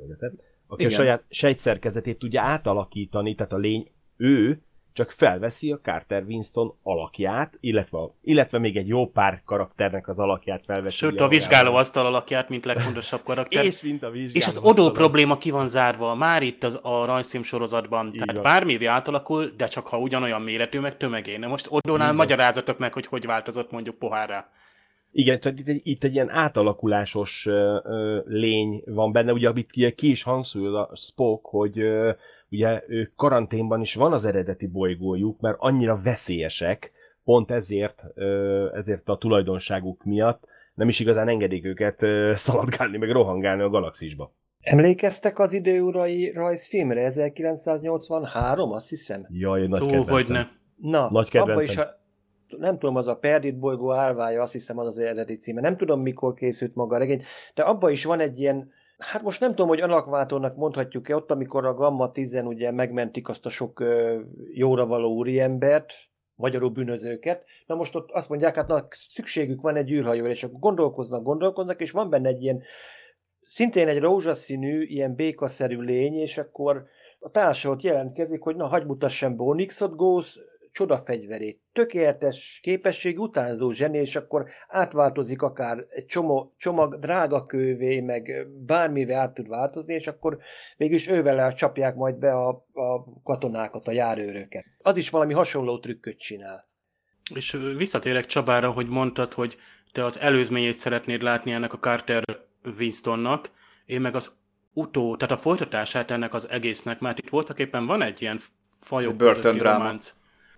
[0.70, 0.94] aki Igen.
[0.94, 4.62] a saját sejt szerkezetét tudja átalakítani, tehát a lény ő
[4.94, 10.66] csak felveszi a Carter Winston alakját, illetve, illetve még egy jó pár karakternek az alakját
[10.66, 10.96] felveszi.
[10.96, 13.66] Sőt, a vizsgálóasztal alakját, mint legfontosabb karakter.
[13.72, 17.44] és mint a És az odó probléma ki van zárva már itt az, a rajzfilm
[17.44, 18.12] sorozatban.
[18.12, 18.42] Tehát van.
[18.42, 21.38] bármivé átalakul, de csak ha ugyanolyan méretű, meg tömegé.
[21.38, 24.50] Na most odónál magyarázatok meg, hogy hogy változott mondjuk pohárra.
[25.12, 29.72] Igen, tehát itt egy, itt egy ilyen átalakulásos ö, ö, lény van benne, ugye, amit
[29.72, 32.12] ki, ki is hangsúlyol a Spock, hogy ö,
[32.50, 36.92] ugye ők karanténban is van az eredeti bolygójuk, mert annyira veszélyesek,
[37.24, 38.04] pont ezért,
[38.74, 40.48] ezért a tulajdonságuk miatt
[40.80, 42.00] nem is igazán engedik őket
[42.38, 44.34] szaladgálni, meg rohangálni a galaxisba.
[44.60, 49.26] Emlékeztek az időurai rajzfilmre, 1983, azt hiszem?
[49.30, 50.42] Jaj, nagy Ó, hogy ne.
[50.76, 51.99] Na, nagy abba is a,
[52.58, 55.62] nem tudom, az a Perdit bolygó álvája, azt hiszem az az eredeti címe.
[55.62, 57.24] Nem tudom, mikor készült maga a regény,
[57.54, 61.66] de abban is van egy ilyen Hát most nem tudom, hogy alakváltónak mondhatjuk-e ott, amikor
[61.66, 63.84] a Gamma 10 ugye megmentik azt a sok
[64.54, 65.94] jóra való úriembert,
[66.36, 67.46] magyarul bűnözőket.
[67.66, 71.82] Na most ott azt mondják, hát na, szükségük van egy űrhajóra, és akkor gondolkoznak, gondolkoznak,
[71.82, 72.62] és van benne egy ilyen,
[73.42, 76.86] szintén egy rózsaszínű, ilyen békaszerű lény, és akkor
[77.20, 80.40] a társa jelentkezik, hogy na, hagyj mutassam be Onyxot, Gósz,
[80.72, 81.62] csodafegyverét.
[81.74, 89.20] Tökéletes képesség, utánzó zseni, és akkor átváltozik akár egy csomó, csomag drága kővé, meg bármivel
[89.20, 90.38] át tud változni, és akkor
[90.78, 94.66] mégis ővel csapják majd be a, a katonákat, a járőröket.
[94.82, 96.68] Az is valami hasonló trükköt csinál.
[97.34, 99.58] És visszatérek Csabára, hogy mondtad, hogy
[99.92, 102.24] te az előzményét szeretnéd látni ennek a Carter
[102.78, 103.50] Winstonnak,
[103.86, 104.38] én meg az
[104.74, 108.40] utó, tehát a folytatását ennek az egésznek, mert itt voltak éppen van egy ilyen
[108.80, 110.14] fajok közötti románc.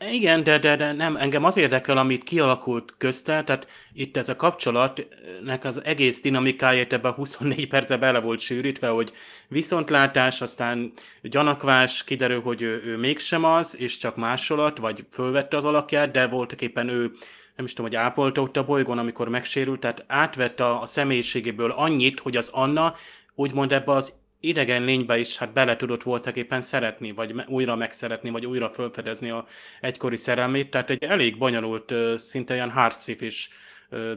[0.09, 4.35] Igen, de, de, de nem, engem az érdekel, amit kialakult közte, tehát itt ez a
[4.35, 9.11] kapcsolatnek az egész dinamikáját ebben a 24 percben bele volt sűrítve, hogy
[9.47, 10.91] viszontlátás, aztán
[11.21, 16.27] gyanakvás, kiderül, hogy ő, ő mégsem az, és csak másolat, vagy fölvette az alakját, de
[16.27, 17.11] voltak éppen ő
[17.55, 21.71] nem is tudom, hogy ápolta ott a bolygón, amikor megsérült, tehát átvette a, a személyiségéből
[21.71, 22.95] annyit, hogy az Anna
[23.35, 28.29] úgymond ebbe az idegen lénybe is hát bele tudott voltak éppen szeretni, vagy újra megszeretni,
[28.29, 29.45] vagy újra felfedezni a
[29.81, 32.73] egykori szerelmét, tehát egy elég bonyolult, szinte ilyen
[33.19, 33.49] is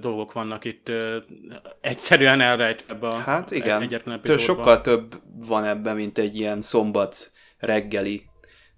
[0.01, 0.91] dolgok vannak itt
[1.81, 4.45] egyszerűen elrejt ebbe a Hát igen, egyetlen epizódban.
[4.45, 8.23] sokkal több van ebben, mint egy ilyen szombat reggeli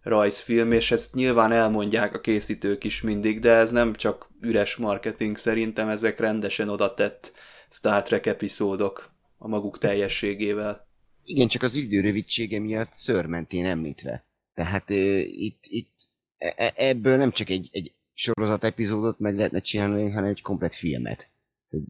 [0.03, 5.37] rajzfilm, és ezt nyilván elmondják a készítők is mindig, de ez nem csak üres marketing,
[5.37, 7.33] szerintem ezek rendesen odatett
[7.71, 10.86] Star Trek epizódok a maguk teljességével.
[11.27, 14.25] Igen, csak az idő rövidsége miatt szörmentén említve.
[14.55, 16.09] Tehát e, itt, itt
[16.39, 20.75] e, e, ebből nem csak egy, egy sorozat epizódot meg lehetne csinálni, hanem egy komplet
[20.75, 21.31] filmet.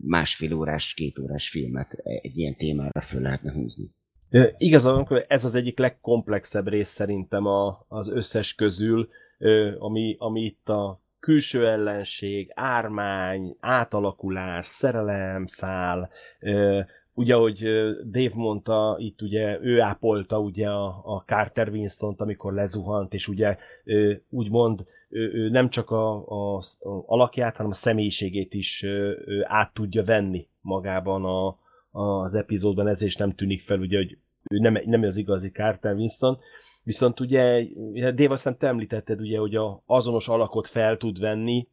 [0.03, 3.91] Másfél órás, két órás filmet egy ilyen témára föl lehetne húzni.
[4.30, 9.09] Ö, Igazán, ez az egyik legkomplexebb rész szerintem a, az összes közül,
[9.39, 16.11] ö, ami, ami itt a külső ellenség, ármány, átalakulás, szerelem, szál,
[16.41, 16.80] ö,
[17.16, 17.58] ugye, ahogy
[18.10, 23.56] Dave mondta, itt ugye ő ápolta ugye a, a Carter Winston-t, amikor lezuhant, és ugye
[24.30, 29.74] úgymond ő, ő nem csak a, a, a alakját, hanem a személyiségét is ö, át
[29.74, 31.58] tudja venni magában a,
[32.00, 34.18] az epizódban, ezért is nem tűnik fel, ugye, hogy
[34.50, 36.38] ő nem, nem az igazi Carter Winston,
[36.82, 41.68] viszont ugye, Dave azt te említetted, ugye, hogy a azonos alakot fel tud venni,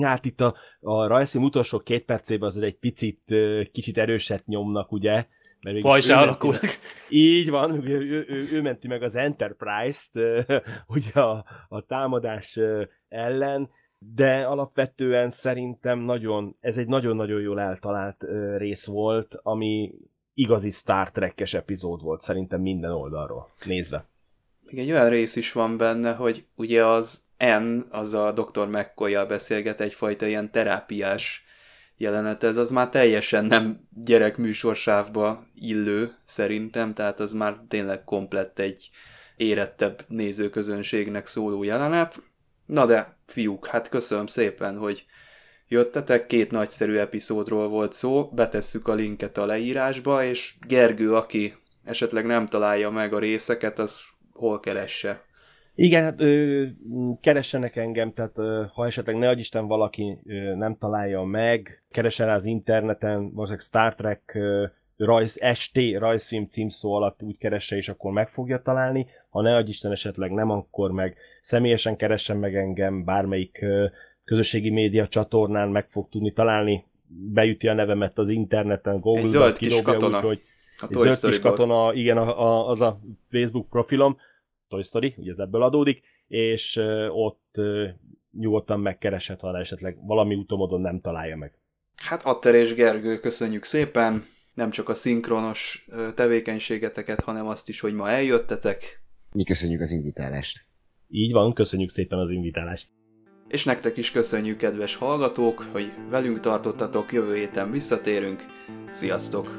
[0.00, 3.34] hát itt a, a rajzfilm utolsó két percében azért egy picit,
[3.72, 5.26] kicsit erőset nyomnak, ugye,
[5.60, 6.52] mert Pajzsá ő menti alakul.
[6.52, 6.78] meg-
[7.08, 10.18] Így van, ugye, ő, ő, ő menti meg az Enterprise-t,
[10.96, 12.58] ugye a, a támadás
[13.08, 18.24] ellen, de alapvetően szerintem nagyon, ez egy nagyon-nagyon jól eltalált
[18.56, 19.94] rész volt, ami
[20.34, 24.04] igazi Star Trek-es epizód volt szerintem minden oldalról nézve.
[24.64, 28.68] Még egy olyan rész is van benne, hogy ugye az N, az a Dr.
[28.68, 31.44] mccoy beszélget egyfajta ilyen terápiás
[31.96, 38.90] jelenet, ez az már teljesen nem gyerekműsorsávba illő szerintem, tehát az már tényleg komplett egy
[39.36, 42.22] érettebb nézőközönségnek szóló jelenet.
[42.66, 45.04] Na de, fiúk, hát köszönöm szépen, hogy
[45.68, 51.54] jöttetek, két nagyszerű epizódról volt szó, betesszük a linket a leírásba, és Gergő, aki
[51.84, 55.22] esetleg nem találja meg a részeket, az hol keresse?
[55.76, 56.64] Igen, hát ö,
[57.20, 62.34] keressenek engem, tehát ö, ha esetleg ne Isten valaki ö, nem találja meg, keressen rá
[62.34, 64.64] az interneten, valószínűleg Star Trek ö,
[64.96, 69.06] rajz, ST rajzfilm címszó alatt úgy keresse, és akkor meg fogja találni.
[69.28, 73.86] Ha ne Isten esetleg nem, akkor meg személyesen keressen meg engem, bármelyik ö,
[74.24, 79.58] közösségi média csatornán meg fog tudni találni, beüti a nevemet az interneten, Google-ba, Egy zöld
[79.58, 80.16] kis kidobja, katona.
[80.16, 80.40] úgyhogy-
[80.76, 83.00] A Toy zöld kis katona, igen, a, a, az a
[83.30, 84.16] Facebook profilom,
[84.68, 87.60] Toy Story, ugye ez ebből adódik, és ott
[88.32, 91.58] nyugodtan megkereshet, ha esetleg valami utomodon nem találja meg.
[92.02, 97.94] Hát Atter és Gergő, köszönjük szépen, nem csak a szinkronos tevékenységeteket, hanem azt is, hogy
[97.94, 99.02] ma eljöttetek,
[99.32, 100.66] Mi köszönjük az invitálást.
[101.08, 102.88] Így van, köszönjük szépen az invitálást.
[103.48, 108.44] és nektek is köszönjük, kedves hallgatók, hogy velünk tartottatok, jövő héten visszatérünk.
[108.90, 109.58] Sziasztok!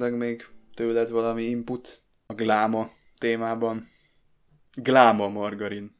[0.00, 2.88] Esetleg még tőled valami input a gláma
[3.18, 3.84] témában?
[4.82, 5.98] Gláma margarin.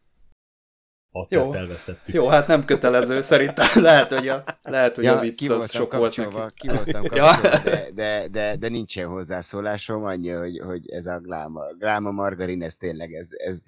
[1.13, 1.53] Ott Jó.
[1.53, 2.15] elvesztettük.
[2.15, 5.95] Jó, hát nem kötelező, szerintem lehet, hogy a, lehet, hogy a vicc ki az sok
[5.97, 6.31] volt neki.
[6.55, 7.41] ki voltam Ja.
[7.65, 12.75] de, de, de, de, nincsen hozzászólásom, annyi, hogy, hogy ez a gláma, gláma margarin, ez
[12.75, 13.59] tényleg, ez, ez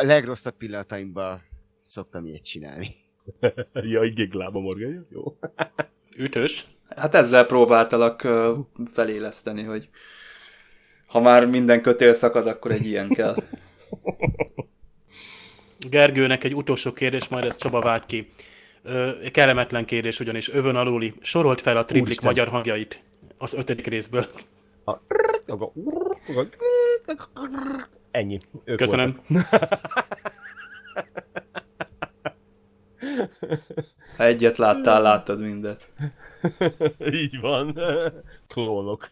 [0.00, 1.42] a legrosszabb pillanataimban
[1.80, 2.94] szoktam ilyet csinálni.
[3.92, 5.38] ja, igen, Glába Morgan, jó.
[6.16, 6.66] Ütős.
[6.96, 8.28] Hát ezzel próbáltalak
[8.92, 9.88] feléleszteni, hogy
[11.06, 13.34] ha már minden kötél szakad, akkor egy ilyen kell.
[15.78, 18.30] Gergőnek egy utolsó kérdés, majd ezt Csaba vált ki.
[18.82, 21.14] Ö, kellemetlen kérdés ugyanis, övön aluli.
[21.20, 22.28] Sorolt fel a triplik Úristen.
[22.28, 23.02] magyar hangjait
[23.38, 24.26] az ötödik részből.
[28.10, 28.40] Ennyi.
[28.64, 29.20] Ők Köszönöm.
[34.16, 35.92] Ha egyet láttál, láttad mindet.
[36.40, 36.98] Voltak.
[37.14, 37.78] Így van.
[38.46, 39.08] Klónok.